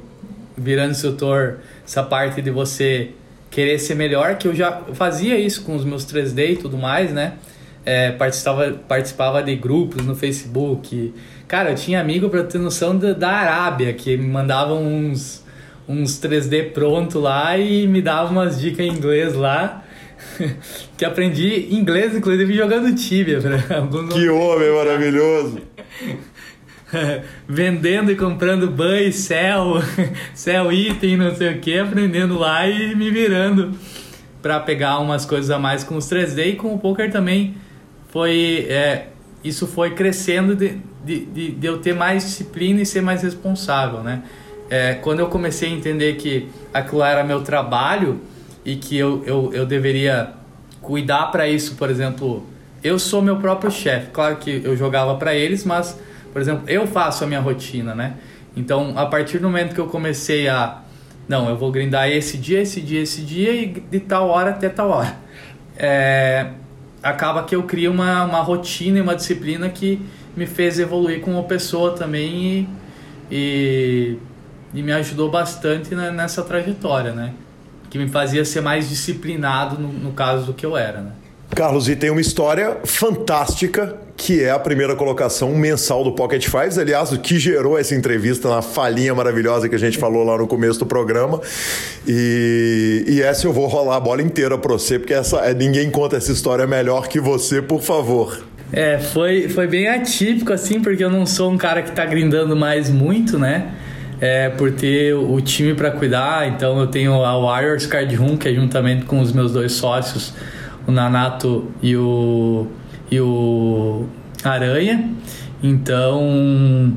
[0.56, 3.10] virando instrutor, essa parte de você
[3.50, 7.12] querer ser melhor, que eu já fazia isso com os meus 3D e tudo mais,
[7.12, 7.34] né?
[7.84, 11.14] É, participava, participava de grupos no Facebook.
[11.46, 15.44] Cara, eu tinha amigo para ter noção da, da Arábia, que me mandavam uns,
[15.86, 19.83] uns 3D pronto lá e me davam umas dicas em inglês lá.
[20.96, 23.38] que aprendi inglês, inclusive, jogando Tibia.
[24.12, 25.58] Que homem maravilhoso!
[27.48, 29.82] Vendendo e comprando ban céu,
[30.34, 33.72] céu item, não sei o que, aprendendo lá e me virando
[34.40, 37.54] para pegar umas coisas a mais com os 3D e com o poker também
[38.08, 39.08] foi é,
[39.42, 44.00] isso foi crescendo de, de, de, de, eu ter mais disciplina e ser mais responsável,
[44.02, 44.22] né?
[44.70, 48.20] É, quando eu comecei a entender que aquilo era meu trabalho,
[48.64, 50.32] e que eu, eu, eu deveria
[50.80, 52.46] cuidar para isso, por exemplo,
[52.82, 54.10] eu sou meu próprio chefe.
[54.12, 55.98] Claro que eu jogava para eles, mas,
[56.32, 58.14] por exemplo, eu faço a minha rotina, né?
[58.56, 60.82] Então, a partir do momento que eu comecei a
[61.26, 64.68] não, eu vou grindar esse dia, esse dia, esse dia e de tal hora até
[64.68, 65.16] tal hora.
[65.76, 66.50] É,
[67.02, 70.00] acaba que eu crio uma, uma rotina e uma disciplina que
[70.36, 72.68] me fez evoluir como pessoa também
[73.30, 74.18] e, e,
[74.74, 77.32] e me ajudou bastante nessa trajetória, né?
[77.94, 81.12] Que me fazia ser mais disciplinado no, no caso do que eu era, né?
[81.54, 86.76] Carlos, e tem uma história fantástica que é a primeira colocação mensal do Pocket Fives,
[86.76, 90.48] aliás, o que gerou essa entrevista na falinha maravilhosa que a gente falou lá no
[90.48, 91.40] começo do programa.
[92.04, 95.88] E, e essa eu vou rolar a bola inteira para você, porque essa, é, ninguém
[95.88, 98.42] conta essa história melhor que você, por favor.
[98.72, 102.56] É, foi, foi bem atípico, assim, porque eu não sou um cara que tá grindando
[102.56, 103.72] mais muito, né?
[104.20, 106.48] É, por ter o time para cuidar.
[106.48, 110.34] Então eu tenho a Warriors Card Room, que é juntamente com os meus dois sócios,
[110.86, 112.66] o Nanato e o,
[113.10, 114.06] e o
[114.42, 115.10] Aranha.
[115.62, 116.92] Então.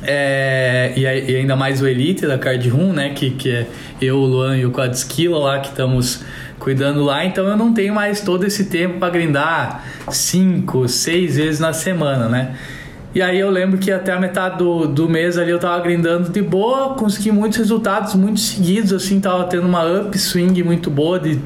[0.00, 3.10] É, e, e, ainda mais o Elite da Card Room, né?
[3.10, 3.66] Que, que é
[4.00, 6.22] eu, o Luan e o Quadskilla lá que estamos
[6.58, 7.24] cuidando lá.
[7.24, 12.28] Então eu não tenho mais todo esse tempo para grindar cinco, seis vezes na semana,
[12.28, 12.54] né?
[13.14, 16.28] E aí eu lembro que até a metade do, do mês ali eu tava grindando
[16.28, 21.40] de boa, consegui muitos resultados muito seguidos, assim, tava tendo uma upswing muito boa de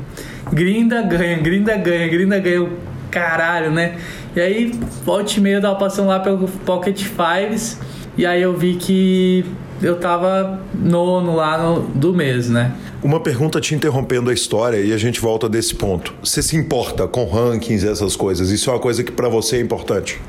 [0.53, 2.69] grinda, ganha, grinda, ganha, grinda, ganha,
[3.11, 3.97] caralho, né?
[4.35, 4.73] E aí,
[5.05, 7.79] volta e meia eu tava passando lá pelo Pocket Fives
[8.17, 9.45] e aí eu vi que
[9.81, 12.73] eu tava nono lá no, do mês, né?
[13.03, 16.15] Uma pergunta te interrompendo a história e a gente volta desse ponto.
[16.23, 18.51] Você se importa com rankings e essas coisas?
[18.51, 20.21] Isso é uma coisa que para você é importante?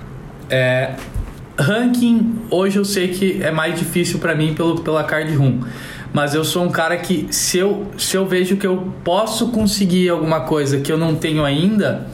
[0.49, 0.93] É,
[1.59, 5.61] ranking, hoje eu sei que é mais difícil para mim pelo, pela card room.
[6.11, 10.09] Mas eu sou um cara que, se eu, se eu vejo que eu posso conseguir
[10.09, 12.07] alguma coisa que eu não tenho ainda,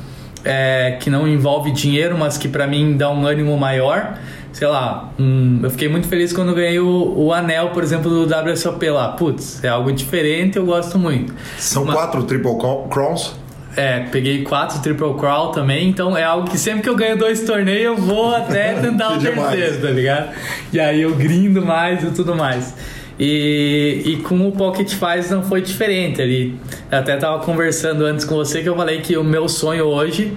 [0.44, 4.18] é, que não envolve dinheiro, mas que para mim dá um ânimo maior,
[4.54, 8.52] sei lá, um, eu fiquei muito feliz quando ganhei o, o, anel, por exemplo, do
[8.52, 9.10] WSOP lá.
[9.10, 11.34] Putz, é algo diferente, eu gosto muito.
[11.58, 12.58] São quatro Triple
[12.90, 13.36] Crowns?
[13.76, 17.42] É, peguei quatro Triple Crawl também, então é algo que sempre que eu ganho dois
[17.42, 20.30] torneios eu vou até tentar o terceiro, tá ligado?
[20.74, 22.74] E aí eu grindo mais e tudo mais.
[23.20, 26.58] E, e com o Pocket Fives não foi diferente ali.
[26.90, 30.34] Eu até tava conversando antes com você que eu falei que o meu sonho hoje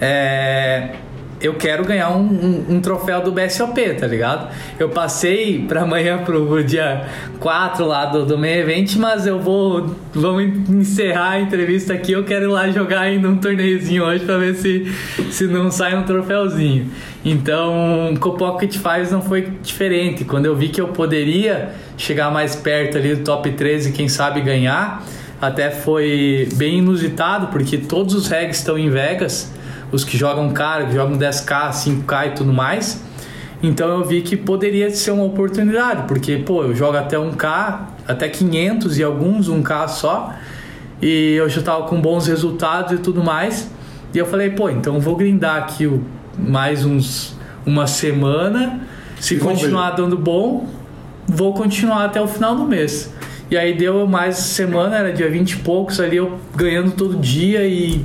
[0.00, 0.90] é
[1.40, 4.50] eu quero ganhar um, um, um, troféu do BSOP, tá ligado?
[4.78, 7.06] Eu passei pra amanhã pro, pro dia
[7.38, 9.96] 4 lá do, do main event, mas eu vou.
[10.12, 12.12] Vamos encerrar a entrevista aqui.
[12.12, 14.92] Eu quero ir lá jogar ainda um torneiozinho hoje pra ver se,
[15.30, 16.90] se não sai um troféuzinho.
[17.24, 20.24] Então, com o Pocket Fives não foi diferente.
[20.24, 24.42] Quando eu vi que eu poderia chegar mais perto ali do top 13 quem sabe
[24.42, 25.02] ganhar,
[25.40, 29.50] até foi bem inusitado, porque todos os regs estão em Vegas
[29.92, 33.02] os que jogam caro, que jogam 10k, 5k e tudo mais.
[33.62, 38.28] Então eu vi que poderia ser uma oportunidade, porque, pô, eu jogo até 1K, até
[38.28, 40.32] 500 e alguns 1K só,
[41.00, 43.70] e eu já tava com bons resultados e tudo mais.
[44.14, 46.02] E eu falei, pô, então vou grindar aqui o,
[46.38, 47.36] mais uns
[47.66, 48.80] uma semana.
[49.18, 50.66] Se continuar dando bom,
[51.26, 53.12] vou continuar até o final do mês.
[53.50, 57.66] E aí deu mais semana, era dia 20 e poucos ali, eu ganhando todo dia
[57.66, 58.00] e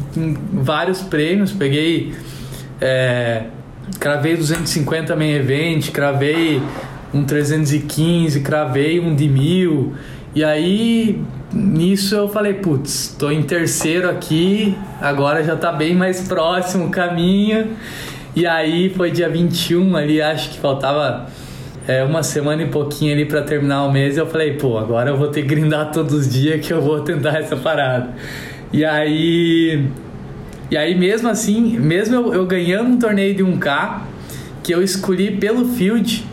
[0.52, 1.52] vários prêmios.
[1.52, 2.16] Peguei.
[2.82, 3.44] É,
[4.00, 6.60] cravei 250 main event, cravei
[7.14, 9.94] um 315, cravei um de mil.
[10.34, 11.22] E aí
[11.54, 16.90] nisso eu falei, putz, tô em terceiro aqui, agora já tá bem mais próximo o
[16.90, 17.68] caminho.
[18.36, 21.28] E aí foi dia 21 ali, acho que faltava
[21.88, 24.18] é, uma semana e pouquinho ali para terminar o mês.
[24.18, 26.82] E eu falei, pô, agora eu vou ter que grindar todos os dias que eu
[26.82, 28.14] vou tentar essa parada.
[28.72, 29.86] E aí.
[30.70, 34.02] E aí, mesmo assim, mesmo eu, eu ganhando um torneio de 1K,
[34.64, 36.26] que eu escolhi pelo field,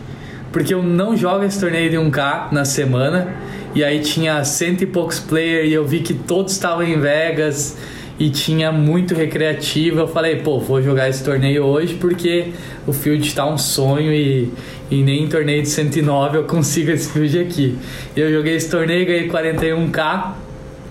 [0.51, 3.27] porque eu não jogo esse torneio de 1K na semana.
[3.75, 7.77] E aí tinha cento e poucos players e eu vi que todos estavam em Vegas
[8.19, 10.01] e tinha muito recreativo.
[10.01, 12.47] Eu falei, pô, vou jogar esse torneio hoje porque
[12.85, 14.51] o field está um sonho e,
[14.89, 17.77] e nem em torneio de 109 eu consigo esse field aqui.
[18.15, 20.33] Eu joguei esse torneio, ganhei 41k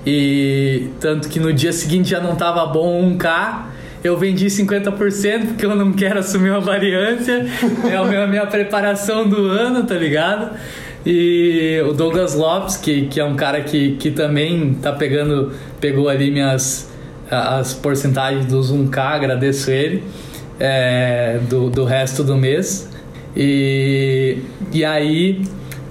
[0.04, 3.72] e tanto que no dia seguinte já não tava bom 1k.
[4.02, 7.46] Eu vendi 50% porque eu não quero assumir uma variância.
[7.88, 10.56] é a minha, a minha preparação do ano, tá ligado?
[11.06, 16.08] E o Douglas Lopes, que, que é um cara que, que também tá pegando, pegou
[16.08, 16.91] ali minhas
[17.32, 20.04] as porcentagens dos 1K, agradeço ele,
[20.60, 22.88] é, do, do resto do mês.
[23.34, 24.38] E,
[24.72, 25.42] e aí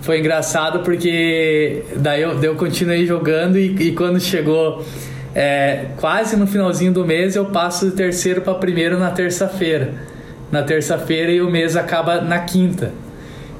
[0.02, 4.86] foi engraçado porque daí eu, daí eu continuei jogando e, e quando chegou
[5.34, 9.94] é, quase no finalzinho do mês eu passo de terceiro para primeiro na terça-feira.
[10.52, 12.92] Na terça-feira e o mês acaba na quinta.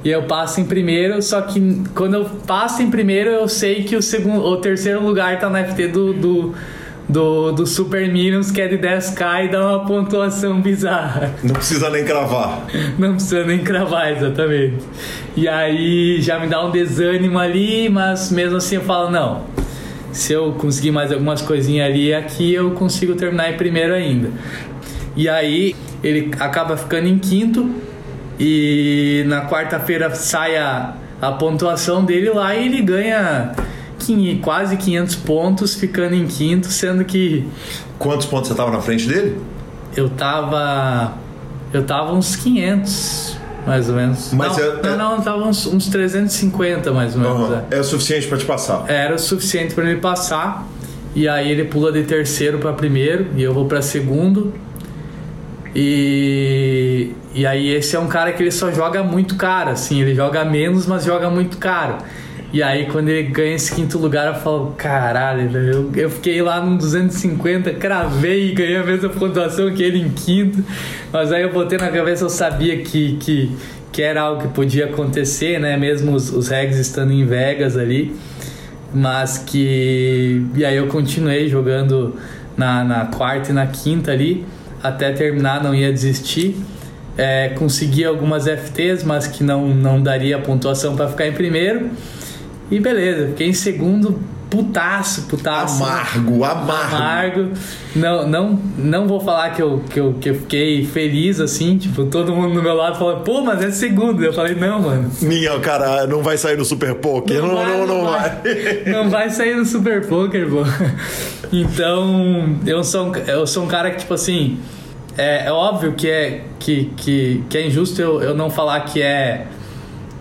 [0.04, 3.94] E eu passo em primeiro, só que quando eu passo em primeiro, eu sei que
[3.94, 6.54] o segundo, o terceiro lugar tá no FT do, do,
[7.12, 11.34] do, do Super Minions, que é de 10k e dá uma pontuação bizarra.
[11.44, 12.66] Não precisa nem cravar.
[12.98, 14.78] Não precisa nem cravar, exatamente.
[15.36, 19.44] E aí já me dá um desânimo ali, mas mesmo assim eu falo, não.
[20.10, 24.30] Se eu conseguir mais algumas coisinhas ali aqui, eu consigo terminar em primeiro ainda.
[25.14, 27.70] E aí ele acaba ficando em quinto
[28.40, 33.52] e na quarta-feira sai a, a pontuação dele lá e ele ganha
[34.42, 37.46] quase 500 pontos, ficando em quinto, sendo que.
[37.98, 39.38] Quantos pontos você tava na frente dele?
[39.96, 41.14] Eu tava.
[41.72, 44.32] Eu tava uns 500, mais ou menos.
[44.32, 47.48] Mas não, é, não, não, tava uns, uns 350, mais ou menos.
[47.48, 47.62] Uhum.
[47.70, 47.76] É.
[47.76, 48.84] é o suficiente para te passar?
[48.88, 50.66] Era o suficiente para me passar.
[51.14, 54.52] E aí ele pula de terceiro para primeiro e eu vou para segundo.
[55.74, 60.14] E, e aí esse é um cara que ele só joga muito caro, assim, ele
[60.14, 61.96] joga menos, mas joga muito caro.
[62.52, 66.60] E aí quando ele ganha esse quinto lugar, eu falo, caralho, eu, eu fiquei lá
[66.60, 70.62] no 250, cravei e ganhei a mesma pontuação que ele em quinto.
[71.10, 73.56] Mas aí eu botei na cabeça, eu sabia que, que,
[73.90, 75.78] que era algo que podia acontecer, né?
[75.78, 78.14] Mesmo os, os regs estando em Vegas ali.
[78.92, 80.44] Mas que.
[80.54, 82.14] E aí eu continuei jogando
[82.54, 84.44] na, na quarta e na quinta ali
[84.82, 86.56] até terminar, não ia desistir.
[87.16, 91.90] É, consegui algumas FTs, mas que não, não daria pontuação para ficar em primeiro.
[92.72, 94.18] E beleza, fiquei em segundo,
[94.48, 95.84] putaço, putaço.
[95.84, 96.96] Amargo, amargo.
[96.96, 97.48] Amargo.
[97.94, 102.06] Não, não, não vou falar que eu, que, eu, que eu fiquei feliz assim, tipo,
[102.06, 104.24] todo mundo do meu lado falando, pô, mas é segundo.
[104.24, 105.10] Eu falei, não, mano.
[105.20, 107.42] Minha, cara, não vai sair no Super Poker.
[107.42, 108.20] Não, não, vai, não, não, vai.
[108.20, 108.82] vai.
[108.86, 110.62] Não vai sair no Super Poker, pô.
[111.52, 114.58] Então, eu sou, eu sou um cara que, tipo assim,
[115.16, 119.02] é, é óbvio que é, que, que, que é injusto eu, eu não falar que
[119.02, 119.46] é.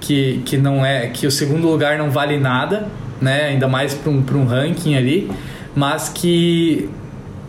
[0.02, 2.90] Que, que não é que o segundo lugar não vale nada
[3.22, 3.46] né?
[3.50, 5.30] Ainda mais para um, um ranking ali,
[5.76, 6.90] mas que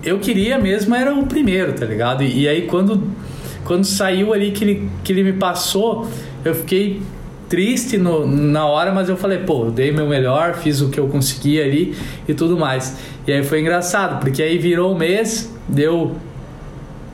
[0.04, 2.22] eu queria mesmo era o primeiro, tá ligado?
[2.22, 3.02] E, e, aí quando,
[3.64, 6.08] quando saiu ali que ele, que ele me passou,
[6.44, 7.00] eu fiquei
[7.48, 11.00] triste no, na hora, mas eu falei, pô, eu dei meu melhor, fiz o que
[11.00, 11.94] eu consegui ali
[12.28, 12.98] e tudo mais.
[13.26, 16.16] E aí foi engraçado, porque aí virou o mês, deu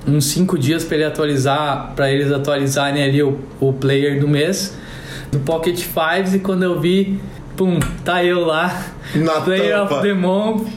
[0.07, 4.75] uns cinco dias para ele atualizar, para eles atualizarem ali o, o player do mês
[5.31, 7.19] do Pocket Fives e quando eu vi
[7.57, 9.97] pum, tá eu lá, Na Player tampa.
[9.97, 10.69] of the Month.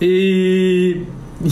[0.00, 1.02] E,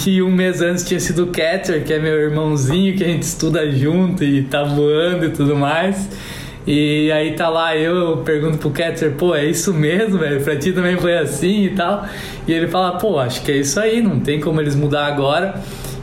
[0.06, 3.22] e um mês antes tinha sido o Catcher, que é meu irmãozinho, que a gente
[3.22, 6.08] estuda junto e tá voando e tudo mais.
[6.66, 10.42] E aí tá lá eu, eu pergunto pro Catcher, pô, é isso mesmo, velho?
[10.42, 12.04] Pra ti também foi assim e tal.
[12.46, 15.54] E ele fala, pô, acho que é isso aí, não tem como eles mudar agora.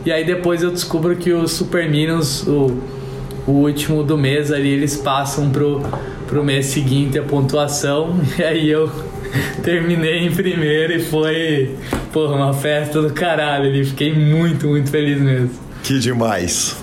[0.06, 2.82] E aí depois eu descubro que o Super Minions, o,
[3.46, 5.82] o último do mês ali eles passam pro,
[6.28, 8.92] pro mês seguinte a pontuação e aí eu
[9.64, 11.76] terminei em primeiro e foi
[12.12, 13.86] porra, uma festa do caralho ali.
[13.86, 15.52] Fiquei muito, muito feliz mesmo.
[15.84, 16.76] Que demais.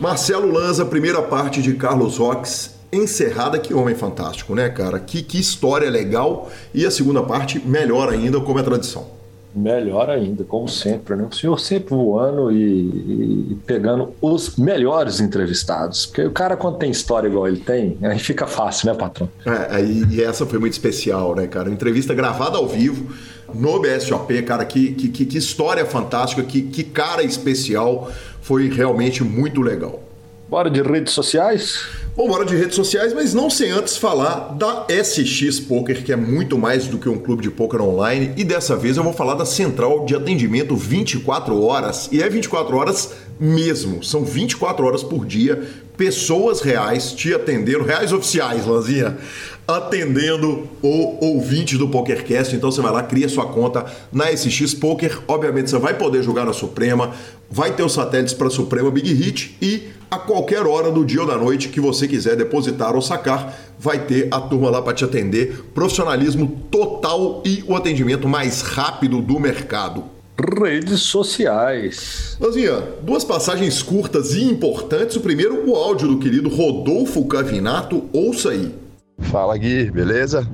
[0.00, 3.58] Marcelo Lanza, primeira parte de Carlos Rox, encerrada.
[3.58, 5.00] Que homem fantástico, né, cara?
[5.00, 6.50] Que, que história legal.
[6.74, 9.23] E a segunda parte, melhor ainda, como é tradição.
[9.54, 11.28] Melhor ainda, como sempre, né?
[11.30, 16.06] O senhor sempre voando e, e, pegando os melhores entrevistados.
[16.06, 19.28] Porque o cara, quando tem história igual ele tem, aí fica fácil, né, patrão?
[19.46, 21.70] É, e, e essa foi muito especial, né, cara?
[21.70, 23.14] Entrevista gravada ao vivo
[23.54, 28.10] no BSOP, cara, que, que, que história fantástica, que, que cara especial.
[28.42, 30.02] Foi realmente muito legal.
[30.48, 31.86] Bora de redes sociais?
[32.16, 36.16] Bom, bora de redes sociais, mas não sem antes falar da SX Poker, que é
[36.16, 38.32] muito mais do que um clube de poker online.
[38.36, 42.08] E dessa vez eu vou falar da central de atendimento 24 horas.
[42.12, 44.00] E é 24 horas mesmo.
[44.04, 45.60] São 24 horas por dia,
[45.96, 49.18] pessoas reais te atendendo, reais oficiais, Lanzinha,
[49.66, 52.54] atendendo o ouvinte do PokerCast.
[52.54, 55.20] Então você vai lá, cria sua conta na SX Poker.
[55.26, 57.12] Obviamente você vai poder jogar na Suprema,
[57.50, 61.26] vai ter os satélites para Suprema Big Hit e a qualquer hora do dia ou
[61.26, 65.04] da noite que você quiser depositar ou sacar, vai ter a turma lá para te
[65.04, 65.64] atender.
[65.74, 70.04] Profissionalismo total e o atendimento mais rápido do mercado.
[70.36, 72.36] Redes sociais.
[72.40, 75.16] Lanzinha, duas passagens curtas e importantes.
[75.16, 78.04] O primeiro, o áudio do querido Rodolfo Cavinato.
[78.12, 78.83] Ouça aí.
[79.30, 80.46] Fala Gui, beleza?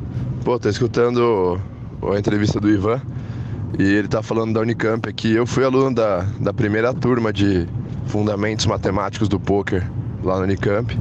[0.44, 1.60] Pô, tô escutando
[2.02, 3.00] a entrevista do Ivan
[3.78, 5.32] e ele tá falando da Unicamp aqui.
[5.32, 7.66] Eu fui aluno da, da primeira turma de
[8.06, 9.86] fundamentos matemáticos do poker
[10.22, 10.96] lá no Unicamp.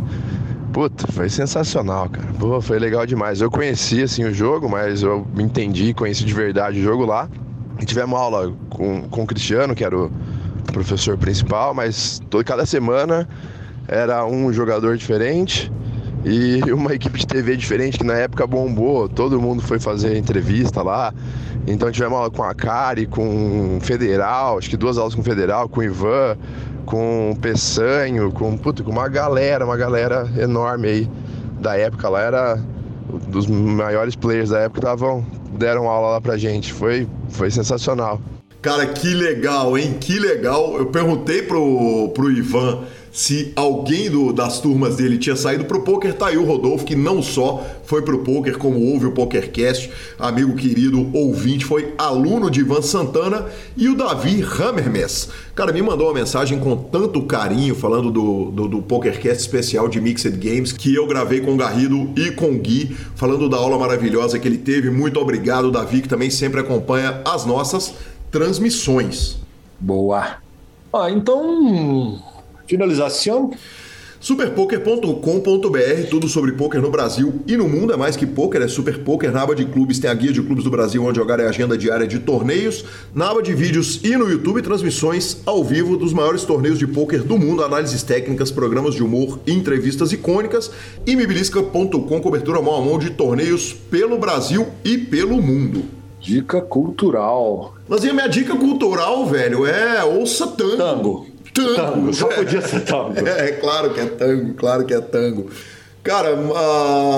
[0.74, 2.28] Puta, foi sensacional, cara.
[2.38, 3.40] Pô, foi legal demais.
[3.40, 7.30] Eu conheci assim o jogo, mas eu entendi, conheci de verdade o jogo lá.
[7.80, 10.12] E tivemos aula com, com o Cristiano, que era o
[10.74, 13.28] professor principal, mas toda cada semana
[13.88, 15.72] era um jogador diferente
[16.26, 19.08] e uma equipe de TV diferente que na época bombou.
[19.08, 21.14] Todo mundo foi fazer entrevista lá.
[21.68, 25.70] Então tivemos aula com a Kari, com o Federal, acho que duas aulas com Federal,
[25.70, 26.38] com Ivan,
[26.86, 31.10] com o Peçanho, com, puta, com uma galera, uma galera enorme aí
[31.60, 32.22] da época lá.
[32.22, 32.64] Era
[33.28, 36.74] dos maiores players da época estavam deram aula lá pra gente.
[36.74, 38.22] Foi, foi sensacional.
[38.62, 39.98] Cara, que legal, hein?
[40.00, 40.76] Que legal.
[40.78, 46.14] Eu perguntei pro, pro Ivan se alguém do, das turmas dele tinha saído pro poker,
[46.14, 50.56] tá aí o Rodolfo, que não só foi pro poker, como ouve o PokerCast, amigo
[50.56, 55.30] querido, ouvinte, foi aluno de Ivan Santana e o Davi Hammermess.
[55.56, 60.00] Cara, me mandou uma mensagem com tanto carinho, falando do, do, do PokerCast especial de
[60.00, 63.78] Mixed Games, que eu gravei com o Garrido e com o Gui, falando da aula
[63.78, 64.90] maravilhosa que ele teve.
[64.90, 67.94] Muito obrigado, Davi, que também sempre acompanha as nossas
[68.32, 69.40] transmissões.
[69.80, 70.38] Boa.
[70.94, 72.20] Ah, então
[72.70, 73.50] Finalização.
[74.20, 77.94] Superpoker.com.br, tudo sobre poker no Brasil e no mundo.
[77.94, 79.32] É mais que poker, é Super Poker.
[79.32, 81.50] Na aba de clubes tem a guia de clubes do Brasil, onde jogar é a
[81.50, 82.86] agenda diária de torneios.
[83.16, 87.24] Na aba de vídeos e no YouTube, transmissões ao vivo dos maiores torneios de poker
[87.24, 90.70] do mundo, análises técnicas, programas de humor, entrevistas icônicas.
[91.08, 95.86] E mibilisca.com, cobertura mão a mão de torneios pelo Brasil e pelo mundo.
[96.20, 97.74] Dica cultural.
[97.88, 100.78] Mas e a minha dica cultural, velho, é ouça tango.
[100.78, 101.29] Tango.
[101.54, 101.76] Tango.
[101.76, 102.14] tango.
[102.14, 103.14] Só podia ser tango.
[103.28, 105.50] É, é, claro que é tango, claro que é tango.
[106.04, 106.36] Cara,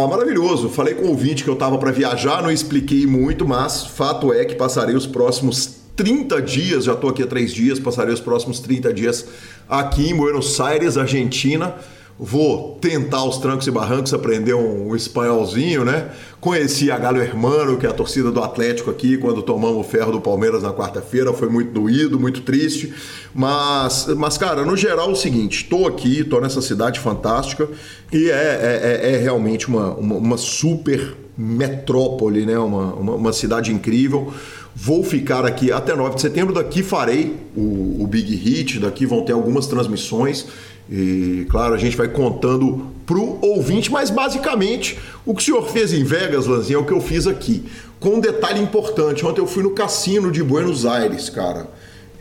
[0.10, 0.70] maravilhoso.
[0.70, 4.44] Falei com o ouvinte que eu tava para viajar, não expliquei muito, mas fato é
[4.44, 8.60] que passarei os próximos 30 dias, já tô aqui há três dias, passarei os próximos
[8.60, 9.28] 30 dias
[9.70, 11.76] aqui em Buenos Aires, Argentina
[12.24, 16.12] vou tentar os trancos e barrancos, aprender um, um espanholzinho, né?
[16.40, 20.12] Conheci a Galo Hermano, que é a torcida do Atlético aqui, quando tomamos o ferro
[20.12, 22.94] do Palmeiras na quarta-feira, foi muito doído, muito triste,
[23.34, 27.68] mas, mas cara, no geral é o seguinte, estou aqui, estou nessa cidade fantástica
[28.14, 32.60] e é, é, é, é realmente uma, uma, uma, super metrópole, né?
[32.60, 34.32] Uma, uma, uma, cidade incrível.
[34.76, 39.24] Vou ficar aqui até 9 de setembro, daqui farei o, o Big Hit, daqui vão
[39.24, 40.46] ter algumas transmissões.
[40.92, 45.94] E claro, a gente vai contando pro ouvinte, mas basicamente o que o senhor fez
[45.94, 47.64] em Vegas, Lanzinho, é o que eu fiz aqui.
[47.98, 51.68] Com um detalhe importante, ontem eu fui no cassino de Buenos Aires, cara.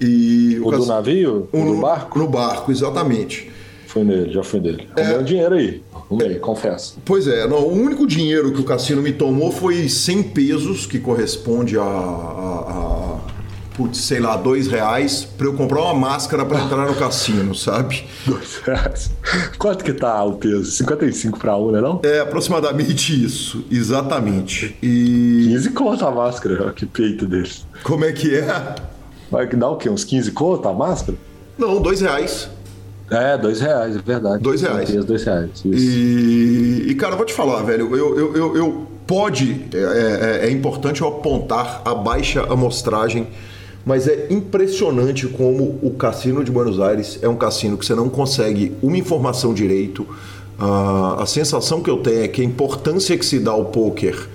[0.01, 0.81] E o, o cass...
[0.81, 1.49] do navio?
[1.53, 2.18] No, barco?
[2.18, 3.51] No barco, exatamente.
[3.87, 4.87] Fui nele, já fui nele.
[4.97, 5.18] É...
[5.18, 5.83] O dinheiro aí.
[5.93, 6.99] Arrumei, confesso.
[7.05, 10.99] Pois é, não, o único dinheiro que o cassino me tomou foi 100 pesos, que
[10.99, 12.80] corresponde a, a
[13.81, 18.05] putz, sei lá, dois reais para eu comprar uma máscara para entrar no cassino, sabe?
[18.26, 19.11] Dois reais.
[19.59, 20.70] Quanto que tá o peso?
[20.70, 21.99] 55 para um, né não?
[22.03, 24.76] É aproximadamente isso, exatamente.
[24.83, 25.47] E...
[25.49, 27.62] 15 conta a máscara, ó, que peito desse.
[27.83, 28.74] Como é que é?
[29.31, 29.89] Vai que dá o quê?
[29.89, 31.16] Uns 15 conto a máscara?
[31.57, 32.51] Não, dois reais.
[33.11, 34.43] É, dois reais, é verdade.
[34.43, 35.05] Dois reais.
[35.07, 35.62] Dois reais.
[35.64, 40.51] E, e, cara, vou te falar, velho, eu, eu, eu, eu pode, é, é, é
[40.51, 43.26] importante eu apontar a baixa amostragem,
[43.85, 48.09] mas é impressionante como o cassino de Buenos Aires é um cassino que você não
[48.09, 50.07] consegue uma informação direito.
[50.59, 54.28] a sensação que eu tenho é que a importância que se dá ao poker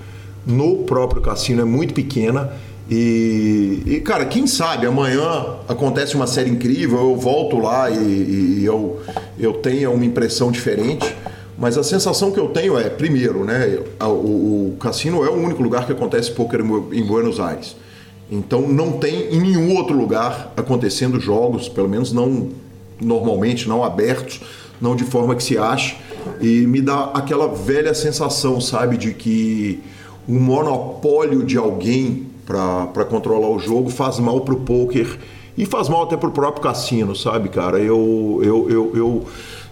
[0.44, 2.52] no próprio cassino é muito pequena.
[2.88, 8.64] E, e, cara, quem sabe amanhã acontece uma série incrível, eu volto lá e, e
[8.64, 9.00] eu,
[9.38, 11.14] eu tenha uma impressão diferente.
[11.58, 15.62] Mas a sensação que eu tenho é, primeiro, né, o, o cassino é o único
[15.62, 17.74] lugar que acontece poker em Buenos Aires.
[18.30, 22.48] Então não tem em nenhum outro lugar acontecendo jogos, pelo menos não
[23.00, 24.40] normalmente, não abertos,
[24.80, 25.96] não de forma que se ache.
[26.40, 29.80] E me dá aquela velha sensação, sabe, de que
[30.26, 35.18] o monopólio de alguém para controlar o jogo faz mal para o poker
[35.56, 37.78] e faz mal até para o próprio cassino, sabe, cara?
[37.78, 39.24] Eu, eu, eu, eu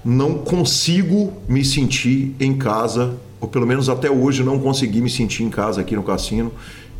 [0.04, 5.42] não consigo me sentir em casa, ou pelo menos até hoje não consegui me sentir
[5.42, 6.52] em casa aqui no cassino.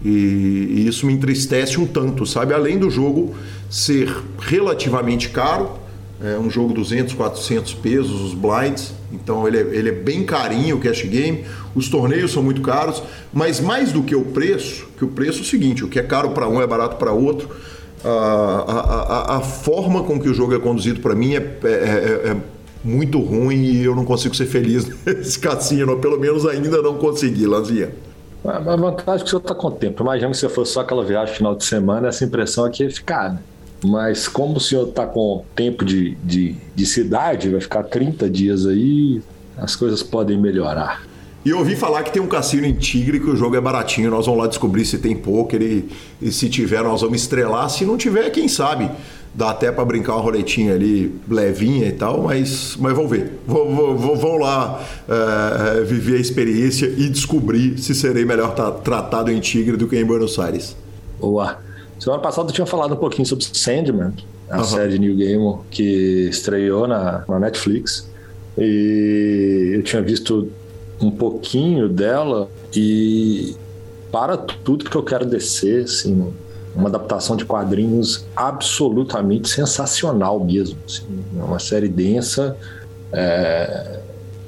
[0.05, 2.53] E, e isso me entristece um tanto, sabe?
[2.53, 3.35] Além do jogo
[3.71, 5.71] ser relativamente caro,
[6.23, 10.77] é um jogo 200, 400 pesos, os blinds, então ele é, ele é bem carinho
[10.77, 11.45] o cash game,
[11.75, 13.03] os torneios são muito caros,
[13.33, 16.03] mas mais do que o preço, que o preço é o seguinte, o que é
[16.03, 17.49] caro para um é barato para outro,
[18.05, 21.69] a, a, a, a, forma com que o jogo é conduzido para mim é, é,
[21.69, 22.37] é, é,
[22.85, 27.47] muito ruim e eu não consigo ser feliz nesse cassino, pelo menos ainda não consegui,
[27.47, 27.91] Lanzinha.
[28.45, 30.03] A vantagem é que o senhor está com tempo.
[30.03, 33.33] Imagina que se fosse só aquela viagem final de semana, essa impressão aqui ia ficar,
[33.33, 33.39] né?
[33.85, 38.67] Mas como o senhor está com tempo de, de, de, cidade, vai ficar 30 dias
[38.67, 39.23] aí,
[39.59, 41.03] as coisas podem melhorar.
[41.45, 44.11] E eu ouvi falar que tem um cassino em Tigre que o jogo é baratinho.
[44.11, 45.89] Nós vamos lá descobrir se tem poker e,
[46.21, 47.69] e se tiver, nós vamos estrelar.
[47.69, 48.91] Se não tiver, quem sabe?
[49.35, 53.33] Dá até para brincar uma roletinha ali levinha e tal, mas, mas vamos ver.
[53.47, 58.55] Vou lá é, viver a experiência e descobrir se serei melhor
[58.85, 60.77] tratado em Tigre do que em Buenos Aires.
[61.21, 61.59] Boa.
[61.99, 64.13] Semana passada eu tinha falado um pouquinho sobre Sandman,
[64.49, 64.65] a uhum.
[64.65, 68.09] série New Game que estreou na, na Netflix.
[68.57, 70.49] E eu tinha visto
[71.01, 73.57] um pouquinho dela e
[74.13, 76.33] para tudo que eu quero descer, assim,
[76.75, 80.79] uma adaptação de quadrinhos absolutamente sensacional mesmo.
[80.87, 81.05] Assim,
[81.39, 82.57] é uma série densa.
[83.13, 84.01] É...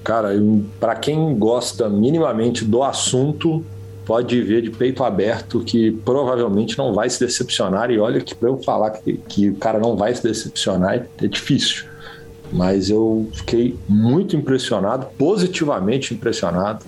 [0.02, 0.30] Cara,
[0.78, 3.64] para quem gosta minimamente do assunto,
[4.04, 7.90] pode ver de peito aberto que provavelmente não vai se decepcionar.
[7.90, 11.24] E olha que para eu falar que, que o cara não vai se decepcionar é,
[11.24, 11.84] é difícil.
[12.52, 16.84] Mas eu fiquei muito impressionado, positivamente impressionado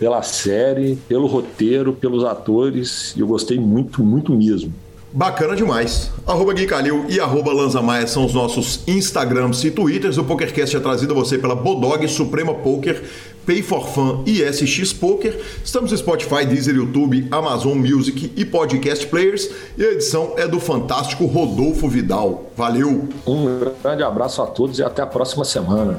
[0.00, 3.14] pela série, pelo roteiro, pelos atores.
[3.14, 4.72] E eu gostei muito, muito mesmo.
[5.12, 6.10] Bacana demais.
[6.26, 10.16] Arroba Gui Calil e arroba Lanza Maia são os nossos Instagrams e Twitters.
[10.18, 13.02] O PokerCast é trazido a você pela Bodog, Suprema Poker,
[13.44, 15.38] Pay for Fun e SX Poker.
[15.64, 19.50] Estamos no Spotify, Deezer, YouTube, Amazon Music e Podcast Players.
[19.76, 22.50] E a edição é do fantástico Rodolfo Vidal.
[22.56, 23.08] Valeu!
[23.26, 23.46] Um
[23.82, 25.98] grande abraço a todos e até a próxima semana.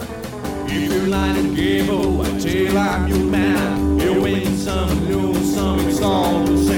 [4.31, 6.70] Some new, some songs.